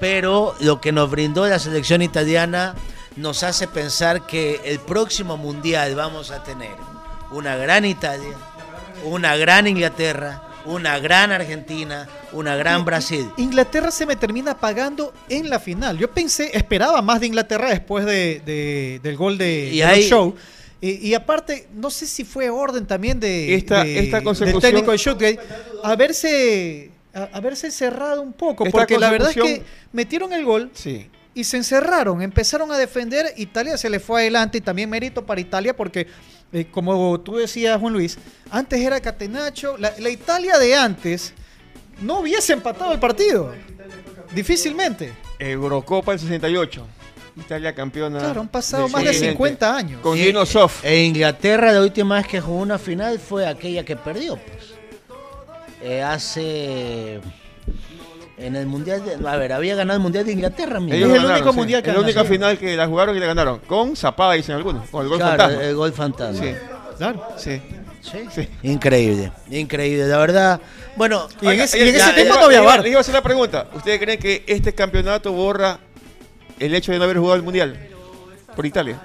[0.01, 2.75] pero lo que nos brindó la selección italiana
[3.15, 6.75] nos hace pensar que el próximo mundial vamos a tener
[7.31, 8.33] una gran Italia,
[9.05, 13.27] una gran Inglaterra, una gran Argentina, una gran Brasil.
[13.37, 15.97] Inglaterra se me termina pagando en la final.
[15.97, 20.33] Yo pensé, esperaba más de Inglaterra después de, de- del gol de, Y ahí- Shaw.
[20.83, 24.91] Y, y aparte, no sé si fue orden también de, Esta- de- esta del técnico
[24.91, 25.39] de Stuttgart,
[25.83, 28.65] haberse, a- haberse cerrado un poco.
[28.65, 31.07] Porque la verdad es que metieron el gol Sí.
[31.35, 35.39] y se encerraron, empezaron a defender, Italia se le fue adelante y también mérito para
[35.41, 36.07] Italia porque,
[36.53, 38.17] eh, como tú decías Juan Luis,
[38.49, 41.33] antes era Catenacho, la, la Italia de antes
[42.01, 43.53] no hubiese empatado el partido,
[44.33, 45.13] difícilmente.
[45.39, 46.87] Eurocopa del 68.
[47.37, 48.19] Italia campeona.
[48.19, 49.31] Claro, han pasado más de continente.
[49.31, 50.01] 50 años.
[50.01, 50.83] Con Dino Sof.
[50.83, 54.73] E Inglaterra, la última vez que jugó una final fue aquella que perdió, pues.
[55.81, 57.21] Eh, hace.
[58.41, 59.27] En el Mundial de.
[59.27, 60.97] A ver, había ganado el Mundial de Inglaterra, mira.
[60.97, 63.59] Ellos- el único mundial que Es la única final que la jugaron y la ganaron.
[63.59, 64.89] Con Zapada, dicen algunos.
[64.89, 65.63] Con el gol Claro, fantasma.
[65.63, 66.43] el gol fantasma.
[66.45, 66.53] Sí,
[66.97, 67.27] Claro.
[67.37, 67.61] sí.
[68.01, 68.17] Sí.
[68.33, 68.47] Sí.
[68.63, 70.59] Increíble, increíble, la verdad.
[70.95, 72.81] Bueno, Y en Oiga, ese, y en ya, ese ya, tiempo ya, no había VAR.
[72.81, 73.67] Le iba a hacer la pregunta.
[73.75, 75.77] ¿Ustedes creen que este campeonato borra
[76.59, 77.77] el hecho de no haber jugado el mundial
[78.55, 78.99] por Italia?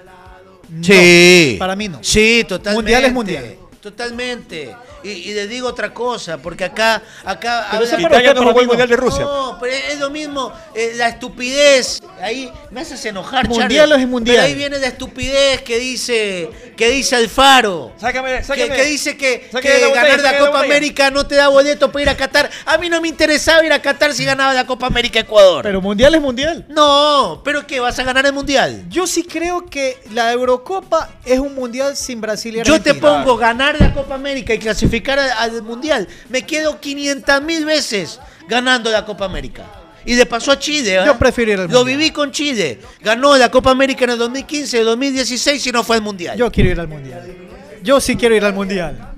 [0.83, 1.57] sí.
[1.59, 1.99] para mí no.
[2.03, 2.75] Sí, totalmente.
[2.83, 3.57] Mundial es mundial.
[3.91, 4.75] Totalmente.
[5.05, 8.67] Y, y les digo otra cosa, porque acá, acá Pero habla- Italia no jugó el
[8.67, 9.23] mundial de Rusia.
[9.25, 12.01] No, pero es lo mismo, eh, la estupidez.
[12.21, 14.03] Ahí me haces enojar, Mundial Charlie.
[14.05, 14.37] es mundial.
[14.39, 17.93] Pero ahí viene la estupidez que dice, que dice Alfaro.
[18.01, 18.75] Sácame, sácame.
[18.75, 20.61] que dice que, Sáqueme que la botella, ganar la Copa.
[20.65, 22.51] América no te da boleto para ir a Qatar.
[22.65, 25.63] A mí no me interesaba ir a Qatar si ganaba la Copa América Ecuador.
[25.63, 26.65] Pero mundial es mundial.
[26.69, 27.79] no, pero ¿qué?
[27.79, 28.85] ¿Vas a ganar el mundial?
[28.89, 33.01] Yo sí creo que la Eurocopa es un mundial sin Brasil y Yo te Argentina.
[33.23, 36.07] pongo ganar la Copa América y clasificar al, al Mundial.
[36.29, 38.19] Me quedo 500 mil veces
[38.49, 39.65] ganando la Copa América.
[40.05, 40.95] Y le pasó a Chile.
[40.97, 41.03] ¿eh?
[41.05, 41.99] Yo prefiero ir al Lo Mundial.
[41.99, 42.79] viví con Chile.
[43.03, 46.37] Ganó la Copa América en el 2015, 2016 y no fue al Mundial.
[46.39, 47.35] Yo quiero ir al mundial.
[47.83, 49.15] Yo sí quiero ir al mundial.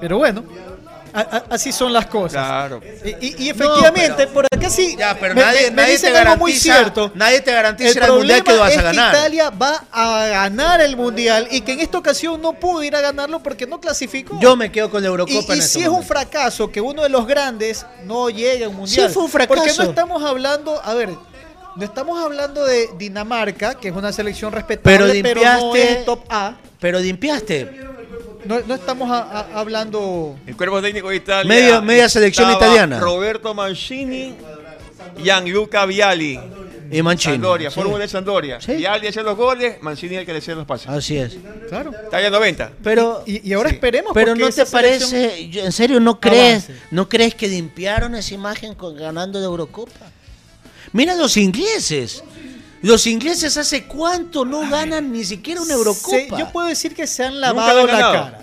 [0.00, 0.44] Pero bueno,
[1.50, 2.44] así son las cosas.
[2.46, 2.80] Claro.
[3.04, 4.96] Y, y- y efectivamente, pero- por acá sí.
[4.98, 7.10] ya, pero me, nadie, me- me nadie dicen te algo muy cierto.
[7.14, 9.12] Nadie te garantiza El el Mundial que vas es a ganar.
[9.12, 12.94] que Italia va a ganar el mundial y que en esta ocasión no pudo ir
[12.96, 14.38] a ganarlo porque no clasificó.
[14.40, 16.80] Yo me quedo con la y, Eurocopa y en este si es un fracaso que
[16.80, 19.08] uno de los grandes no llegue a un mundial.
[19.08, 19.54] Sí, fue un fracaso.
[19.62, 21.10] Porque no estamos hablando, a ver,
[21.76, 26.04] no estamos hablando de Dinamarca, que es una selección respetable, Pero pero, no limpiaste- es
[26.04, 26.56] top A.
[26.80, 27.80] Pero limpiaste.
[28.44, 30.36] No, no estamos a- a- hablando.
[30.46, 31.48] El cuerpo técnico de Italia.
[31.48, 33.00] Medio- media selección italiana.
[33.00, 34.34] Roberto Mancini,
[35.22, 36.38] Gianluca Vialli.
[36.88, 37.34] Y Mancini.
[37.34, 37.74] Sandoria, Sí.
[37.74, 38.60] fórmula de Sandoria.
[38.60, 38.74] Sí.
[38.74, 40.88] Vialli hacía los goles, Mancini el que le hacía los pases.
[40.88, 41.36] Así es.
[41.68, 41.90] Claro.
[42.06, 42.70] Italia 90.
[42.84, 43.74] Pero, Y, y ahora Sí.
[43.74, 44.12] esperemos.
[44.14, 46.82] pero no te parece, en serio, ¿no crees, avance.
[46.92, 50.12] ¿no crees que limpiaron esa imagen con, ganando la Eurocopa?
[50.96, 52.24] Mira los ingleses.
[52.82, 56.08] Los ingleses hace cuánto no ganan ni siquiera una Eurocopa.
[56.16, 58.12] Se- yo puedo decir que se han lavado la han la ganado.
[58.12, 58.42] cara.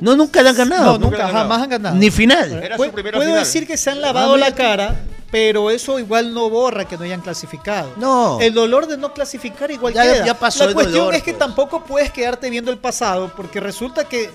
[0.00, 0.84] No, nunca la han ganado.
[0.84, 1.48] No, nunca nunca, la han ganado.
[1.48, 1.96] jamás han ganado.
[1.96, 2.52] Ni final.
[2.62, 3.44] Era su primera puedo final.
[3.44, 4.56] decir que se han lavado Ah, la mira.
[4.56, 5.00] cara,
[5.30, 7.92] pero eso igual no borra que no hayan clasificado.
[7.96, 8.38] No.
[8.40, 10.26] El dolor de no clasificar igual Ya- queda.
[10.26, 11.38] ya pasó la el cuestión dolor, es que pues.
[11.38, 14.30] tampoco puedes quedarte viendo el pasado, porque resulta que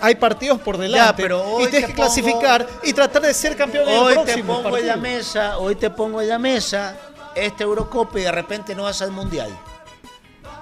[0.00, 3.56] hay partidos por delante pero hoy y tienes te que clasificar y tratar de ser
[3.56, 5.16] campeón en Hoy el te próximo pongo en la partido.
[5.16, 6.96] mesa, hoy te pongo en la mesa
[7.34, 9.50] esta Eurocopa y de repente no vas al Mundial.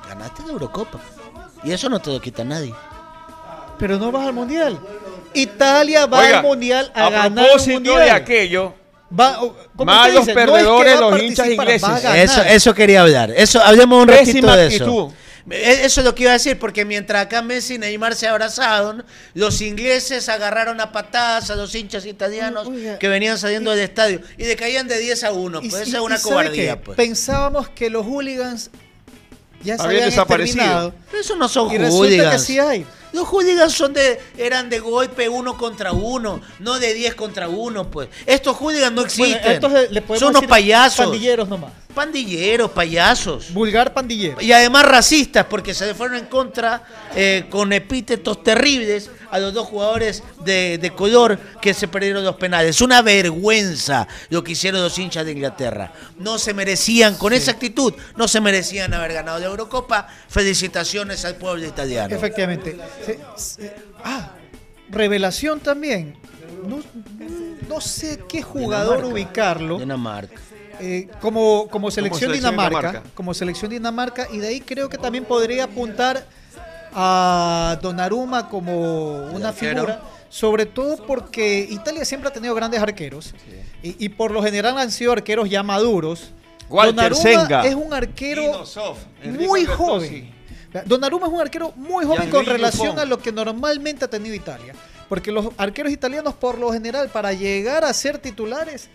[0.09, 0.99] ganaste la Eurocopa.
[1.63, 2.75] Y eso no te lo quita nadie.
[3.79, 4.79] Pero no vas al mundial.
[5.33, 8.05] Italia va Oiga, al mundial a, a ganar un propósito mundial.
[8.05, 8.75] de aquello,
[9.19, 9.39] Va-
[9.85, 11.83] Malos perdedores va a los hinchas ingleses.
[11.89, 12.19] va a ganar.
[12.19, 13.31] Eso, eso quería hablar.
[13.31, 14.85] Eso, hablemos un ratito Pésima de eso.
[14.85, 15.13] actitud.
[15.51, 18.27] E- Eso es lo que iba a decir, porque mientras acá Messi y Neymar se
[18.27, 23.77] abrazaron, los ingleses agarraron a patadas a los hinchas italianos Oiga, que venían saliendo y-
[23.77, 25.61] del estadio y decaían de 10 a 1.
[25.63, 26.81] Y- Pues y- eso es una y ¿sabe cobardía.
[26.81, 26.97] Pues.
[26.97, 28.71] Pensábamos que los hooligans
[29.63, 30.55] ya se Habían habían desaparecido.
[30.63, 30.95] exterminado.
[31.11, 32.33] Pero eso no son Y resulta hooligans.
[32.33, 32.87] que sí hay.
[33.15, 37.91] Los hooligans son de, eran de golpe uno contra uno, no de 10 contra uno,
[37.91, 38.09] pues.
[38.27, 39.53] Estos hooligans no Bueno, existen.
[39.53, 41.07] estos le- son unos payasos.
[41.07, 41.73] Pandilleros nomás.
[41.95, 43.53] Pandilleros, payasos.
[43.53, 44.41] Vulgar pandillero.
[44.41, 46.83] Y además racistas, porque se le fueron en contra
[47.15, 52.35] eh, con epítetos terribles a los dos jugadores de, de color que se perdieron los
[52.35, 52.81] penales.
[52.81, 55.93] Una vergüenza lo que hicieron los hinchas de Inglaterra.
[56.19, 60.09] No se merecían, con esa actitud, no se merecían haber ganado la Eurocopa.
[60.29, 62.15] Felicitaciones al pueblo italiano.
[62.15, 62.77] Efectivamente.
[63.05, 64.31] Se- se- ah,
[64.91, 66.17] revelación también.
[66.67, 66.79] No,
[67.69, 69.13] no sé qué jugador Dinamarca.
[69.15, 70.41] ubicarlo Dinamarca.
[70.81, 73.11] eh, como, como selección selección Dinamarca, Dinamarca.
[73.15, 74.29] Como selección Dinamarca.
[74.33, 76.27] Y de ahí creo que también podría apuntar
[76.93, 80.03] a Donnarumma como una figura.
[80.29, 83.35] Sobre todo porque Italia siempre ha tenido grandes arqueros.
[83.83, 86.33] Y, y por lo general han sido arqueros ya maduros.
[86.69, 87.67] Walter Donnarumma Senga.
[87.67, 88.97] es un arquero Inosov,
[89.39, 90.34] muy joven.
[90.83, 93.01] Donnarumma es un arquero muy joven con relación Buffon.
[93.01, 94.75] a lo que normalmente ha tenido Italia.
[95.09, 98.89] Porque los arqueros italianos, por lo general, para llegar a ser titulares,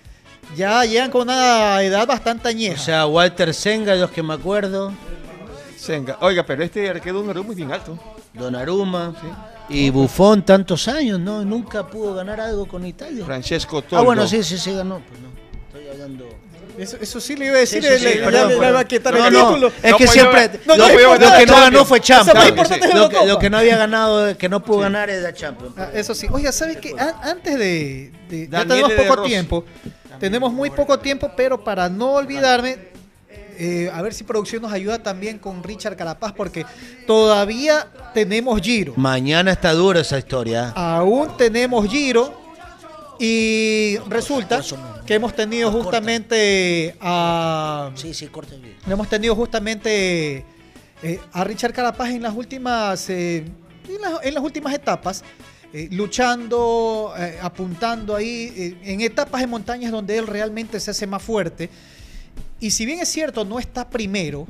[0.55, 2.77] ya llegan con una edad bastante O añeja.
[2.81, 4.91] sea, Walter Senga, de los que me acuerdo,
[5.77, 6.17] Senga.
[6.21, 7.97] Oiga, pero este arquero un muy bien alto.
[8.33, 9.15] Donnarumma
[9.69, 11.45] y Buffon, tantos años, ¿no?
[11.45, 13.23] Nunca pudo ganar algo con Italia.
[13.25, 13.97] Francesco Toldo.
[13.97, 15.01] Ah, bueno, sí, sí, sí ganó.
[15.07, 15.29] Pues no,
[15.67, 16.27] estoy hablando...
[16.79, 19.47] Eso, eso sí le iba a decir, sí, perdón, va a quitar No, el no,
[19.49, 19.71] título.
[19.83, 22.69] es que siempre no, lo, no que- importa lo que no ganó fue Champions.
[22.95, 23.25] Lo que, Copa.
[23.27, 25.73] lo que no había ganado, que no pudo ganar es la Champions.
[25.77, 26.27] Ah, Eso sí.
[26.31, 26.93] Oiga, ¿sabes qué?
[26.97, 28.11] An- Antes de...
[28.29, 29.65] de- ya tenemos poco tiempo.
[30.19, 32.77] Tenemos muy poco tiempo, pero para no olvidarme,
[33.57, 36.65] eh, a ver si producción nos ayuda también con Richard Carapaz, porque
[37.05, 38.93] todavía tenemos Giro.
[38.95, 40.69] Mañana está dura esa historia.
[40.75, 42.48] Aún tenemos Giro.
[43.19, 44.61] Y resulta
[45.05, 47.91] que hemos tenido justamente a...
[47.95, 48.77] Sí, sí, corta bien.
[48.87, 50.45] Hemos tenido justamente
[51.03, 53.43] eh, a Richard Carapaz en las últimas, eh,
[53.89, 55.23] en, las, en las últimas etapas,
[55.73, 61.05] eh, luchando, eh, apuntando ahí, eh, en etapas en montañas donde él realmente se hace
[61.05, 61.69] más fuerte.
[62.59, 64.47] Y si bien es cierto, no está primero,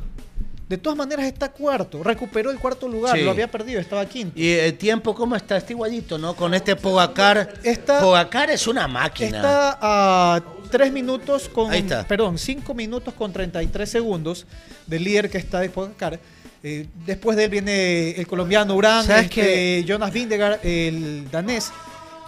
[0.70, 3.24] de todas maneras está cuarto, recuperó el cuarto lugar, Sí.
[3.24, 4.39] lo había perdido, estaba quinto.
[4.39, 5.57] Y el tiempo, ¿cómo está?
[5.57, 6.36] Está igualito, ¿no?
[6.36, 7.55] Con este Pogacar.
[7.63, 9.38] Está- Pogacar es una máquina.
[9.38, 11.72] Está a 3 minutos con.
[11.72, 12.07] Ahí está.
[12.07, 14.45] Perdón, 5 minutos con 33 segundos
[14.86, 16.20] del líder que está de Pogacar.
[16.61, 19.86] Eh, después de él viene el colombiano Urán, ¿Sabes este, qué?
[19.88, 21.72] Jonas Vingegaard, el danés.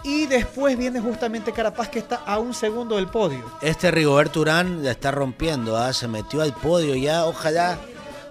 [0.04, 3.44] Y después viene justamente Carapaz, que está a un segundo del podio.
[3.62, 5.92] Este Rigoberto Urán la está rompiendo, ¿ah?
[5.92, 7.24] se metió al podio ya.
[7.26, 7.78] Ojalá,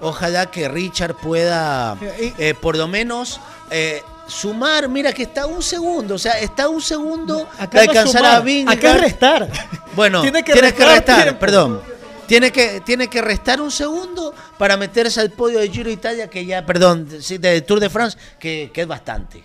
[0.02, 3.40] ojalá que Richard pueda, eh, por lo menos,
[3.70, 4.90] eh, sumar.
[4.90, 8.36] Mira que está un segundo, o sea, está un segundo Acá de no alcanzar sumar,
[8.36, 8.78] a Vingegaard.
[8.78, 9.50] Acá es restar.
[9.96, 11.40] Bueno, Tiene que tienes que restar restar, tiempo.
[11.40, 11.82] perdón.
[12.28, 16.46] Tiene que, tiene que restar un segundo para meterse al podio de Giro Italia, que
[16.46, 19.44] ya, perdón, sí, del Tour de France, que, que es bastante.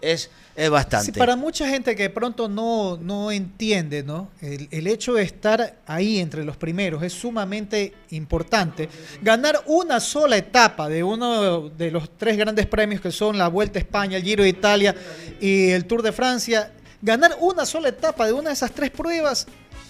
[0.00, 1.06] Es, es bastante.
[1.06, 4.30] Sí, para mucha gente que de pronto no, no entiende, ¿no?
[4.40, 8.88] El, el hecho de estar ahí entre los primeros es sumamente importante.
[9.20, 13.78] Ganar una sola etapa de uno de los tres grandes premios que son la Vuelta
[13.78, 14.94] a España, el Giro de Italia
[15.40, 19.46] y el Tour de Francia, ganar una sola etapa de una de esas tres pruebas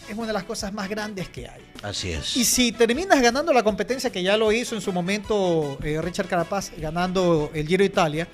[0.08, 1.60] es una de las cosas más grandes que hay.
[1.82, 2.36] Así es.
[2.36, 6.28] Y si terminas ganando la competencia que ya lo hizo en su momento eh, Richard
[6.28, 8.28] Carapaz, ganando el Giro de Italia,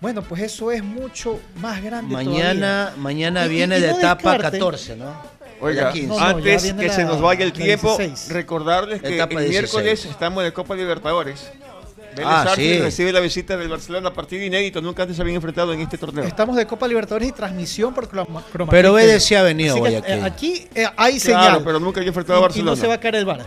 [0.00, 3.02] bueno, pues eso es mucho más grande Mañana, todavía.
[3.02, 5.36] mañana Y- y- viene y la no etapa descarte- 14, ¿no?
[5.60, 6.08] Oiga, La 15.
[6.08, 8.28] No, antes que la- se nos vaya el tiempo, 16.
[8.32, 9.72] recordarles que Etapa el 16.
[9.72, 11.50] miércoles estamos en la Copa Libertadores.
[12.14, 12.78] Vélez Ah, sí.
[12.78, 16.24] recibe la visita del Barcelona, partido inédito, nunca antes se habían enfrentado en este torneo.
[16.24, 19.80] Estamos de Copa Libertadores y transmisión por Croma Croma Pero Vélez sí ha venido Así
[19.80, 20.14] a que, Guayaquil.
[20.14, 21.62] eh, aquí eh, hay Claro, señal.
[21.64, 22.70] pero nunca había enfrentado a Y- y Barcelona.
[22.70, 23.40] no se va a caer el bar.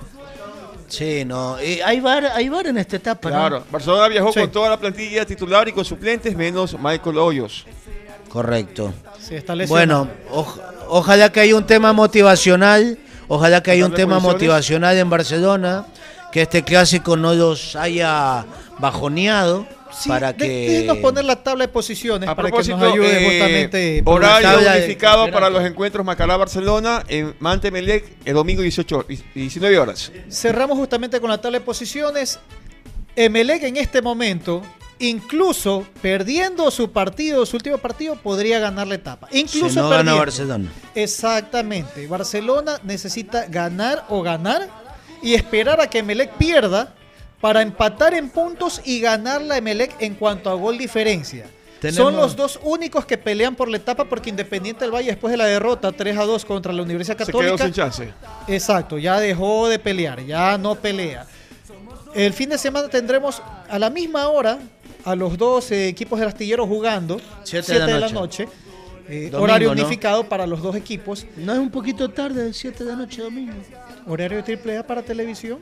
[0.90, 1.62] Sí, no.
[1.62, 3.36] Y hay bar, hay bar en esta etapa, ¿no?
[3.36, 4.40] Claro, Barcelona viajó Sí.
[4.42, 7.66] con toda la plantilla titular y con suplentes, menos Michael Hoyos.
[8.28, 8.94] Correcto.
[9.20, 10.06] Sí, está lesionado.
[10.06, 15.10] Bueno, oj- ojalá que haya un tema motivacional, ojalá que haya un tema motivacional en
[15.10, 15.86] Barcelona,
[16.32, 18.46] que este clásico no los haya
[18.80, 22.78] bajoneado Sí, para de- que déjenos poner la tabla de posiciones A para que propósito,
[22.78, 24.02] nos ayude eh, justamente.
[24.06, 30.12] horario de unificado para los encuentros Macalá-Barcelona en Mantemelec el domingo 18 y 19 horas.
[30.30, 32.40] Cerramos justamente con la tabla de posiciones.
[33.16, 34.62] Emelec en este momento,
[35.00, 39.28] incluso perdiendo su partido, su último partido, podría ganar la etapa.
[39.32, 40.14] Incluso Si no gana.
[40.14, 40.72] Barcelona.
[40.96, 42.08] Exactamente.
[42.08, 44.70] Barcelona necesita ganar o ganar
[45.22, 46.94] y esperar a que Emelec pierda
[47.42, 51.46] para empatar en puntos y ganar la Emelec en cuanto a gol diferencia.
[51.92, 55.38] Son los dos únicos que pelean por la etapa porque Independiente del Valle después de
[55.38, 58.14] la derrota 3 a 2 contra la Universidad Se quedó Católica sin chance.
[58.48, 61.26] Exacto, ya dejó de pelear, ya no pelea.
[62.14, 64.60] El fin de semana tendremos a la misma hora
[65.06, 68.48] a los dos eh, equipos del astillero jugando, Siete 7 de de la la noche.
[69.10, 69.82] Eh, Domingo, horario ¿no?
[69.82, 71.26] unificado para los dos equipos.
[71.36, 73.54] No es un poquito tarde, 7 de la noche domingo.
[74.08, 75.60] Horario triple A para televisión.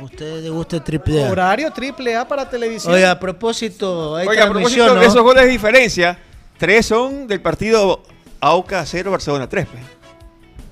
[0.00, 1.30] Usted le gusta el triple A.
[1.30, 2.94] Horario triple A para televisión.
[2.94, 5.00] Oiga, a propósito, hay Oiga, a propósito ¿no?
[5.00, 6.18] de esos goles de diferencia,
[6.58, 8.02] tres son del partido
[8.40, 9.66] AUCA 0 Barcelona 3.
[9.70, 9.82] pues.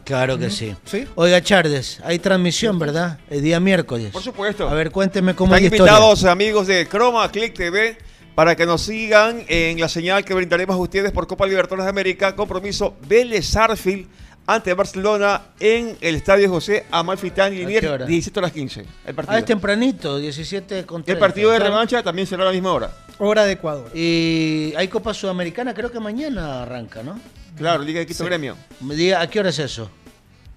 [0.05, 0.75] Claro que sí.
[0.87, 1.07] Sí.
[1.15, 3.19] Oiga, Chardes, hay transmisión, ¿verdad?
[3.31, 4.11] El día miércoles.
[4.11, 4.69] Por supuesto.
[4.69, 5.93] A ver, cuénteme cómo Están es la historia.
[5.93, 7.97] invitados amigos de Chroma Click TV
[8.35, 11.91] para que nos sigan en la señal que brindaremos a ustedes por Copa Libertadores de
[11.91, 12.35] América.
[12.37, 14.07] Compromiso Vélez Sarfield
[14.47, 18.07] ante Barcelona en el Estadio José Amalfitani qué Liniers, hora?
[18.07, 18.85] 17 horas 15.
[19.07, 19.37] El partido.
[19.37, 21.21] Ah, es tempranito, 17 con el 30.
[21.21, 22.91] partido de revancha también será a la misma hora.
[23.19, 23.91] Hora de Ecuador.
[23.95, 27.21] Y hay Copa Sudamericana, creo que mañana arranca, ¿no?
[27.57, 28.57] Claro, Liga de Quito Gremio.
[28.81, 29.91] Me diga, ¿A qué hora es eso?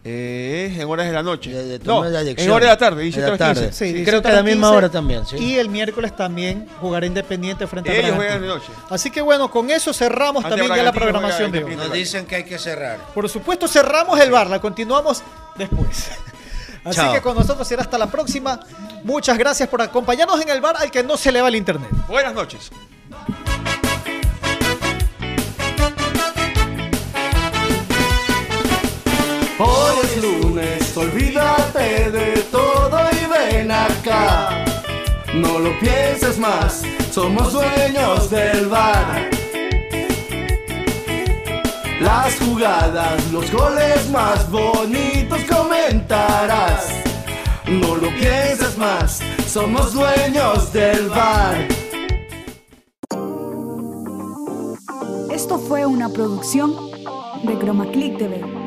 [0.05, 1.49] Eh, en horas de la noche.
[1.51, 3.67] De- de no, la en horas de la tarde, De 17 la horas tarde.
[3.69, 3.85] 15.
[3.85, 5.37] Sí, creo que a 17 la misma 15, hora también, sí.
[5.37, 8.67] Y el miércoles también jugará Independiente frente a Ellos de noche.
[8.89, 11.71] Así que bueno, con eso cerramos Ante también ya la programación juega de hoy.
[11.71, 11.87] Independiente.
[11.87, 12.97] Nos dicen que hay que cerrar.
[13.13, 15.23] Por supuesto, cerramos el bar, la continuamos
[15.55, 16.09] después.
[16.83, 17.13] Así Chao.
[17.13, 18.59] que con nosotros será hasta la próxima.
[19.05, 21.89] Muchas gracias por acompañarnos en el bar al que no se le va el internet.
[22.09, 22.71] Buenas noches.
[30.97, 34.63] Olvídate de todo y ven acá.
[35.33, 39.29] No lo pienses más, somos dueños del bar.
[41.99, 46.87] Las jugadas, los goles más bonitos comentarás.
[47.65, 51.55] No lo pienses más, somos dueños del bar.
[55.31, 56.75] Esto fue una producción
[57.43, 58.62] de Chroma Click TV.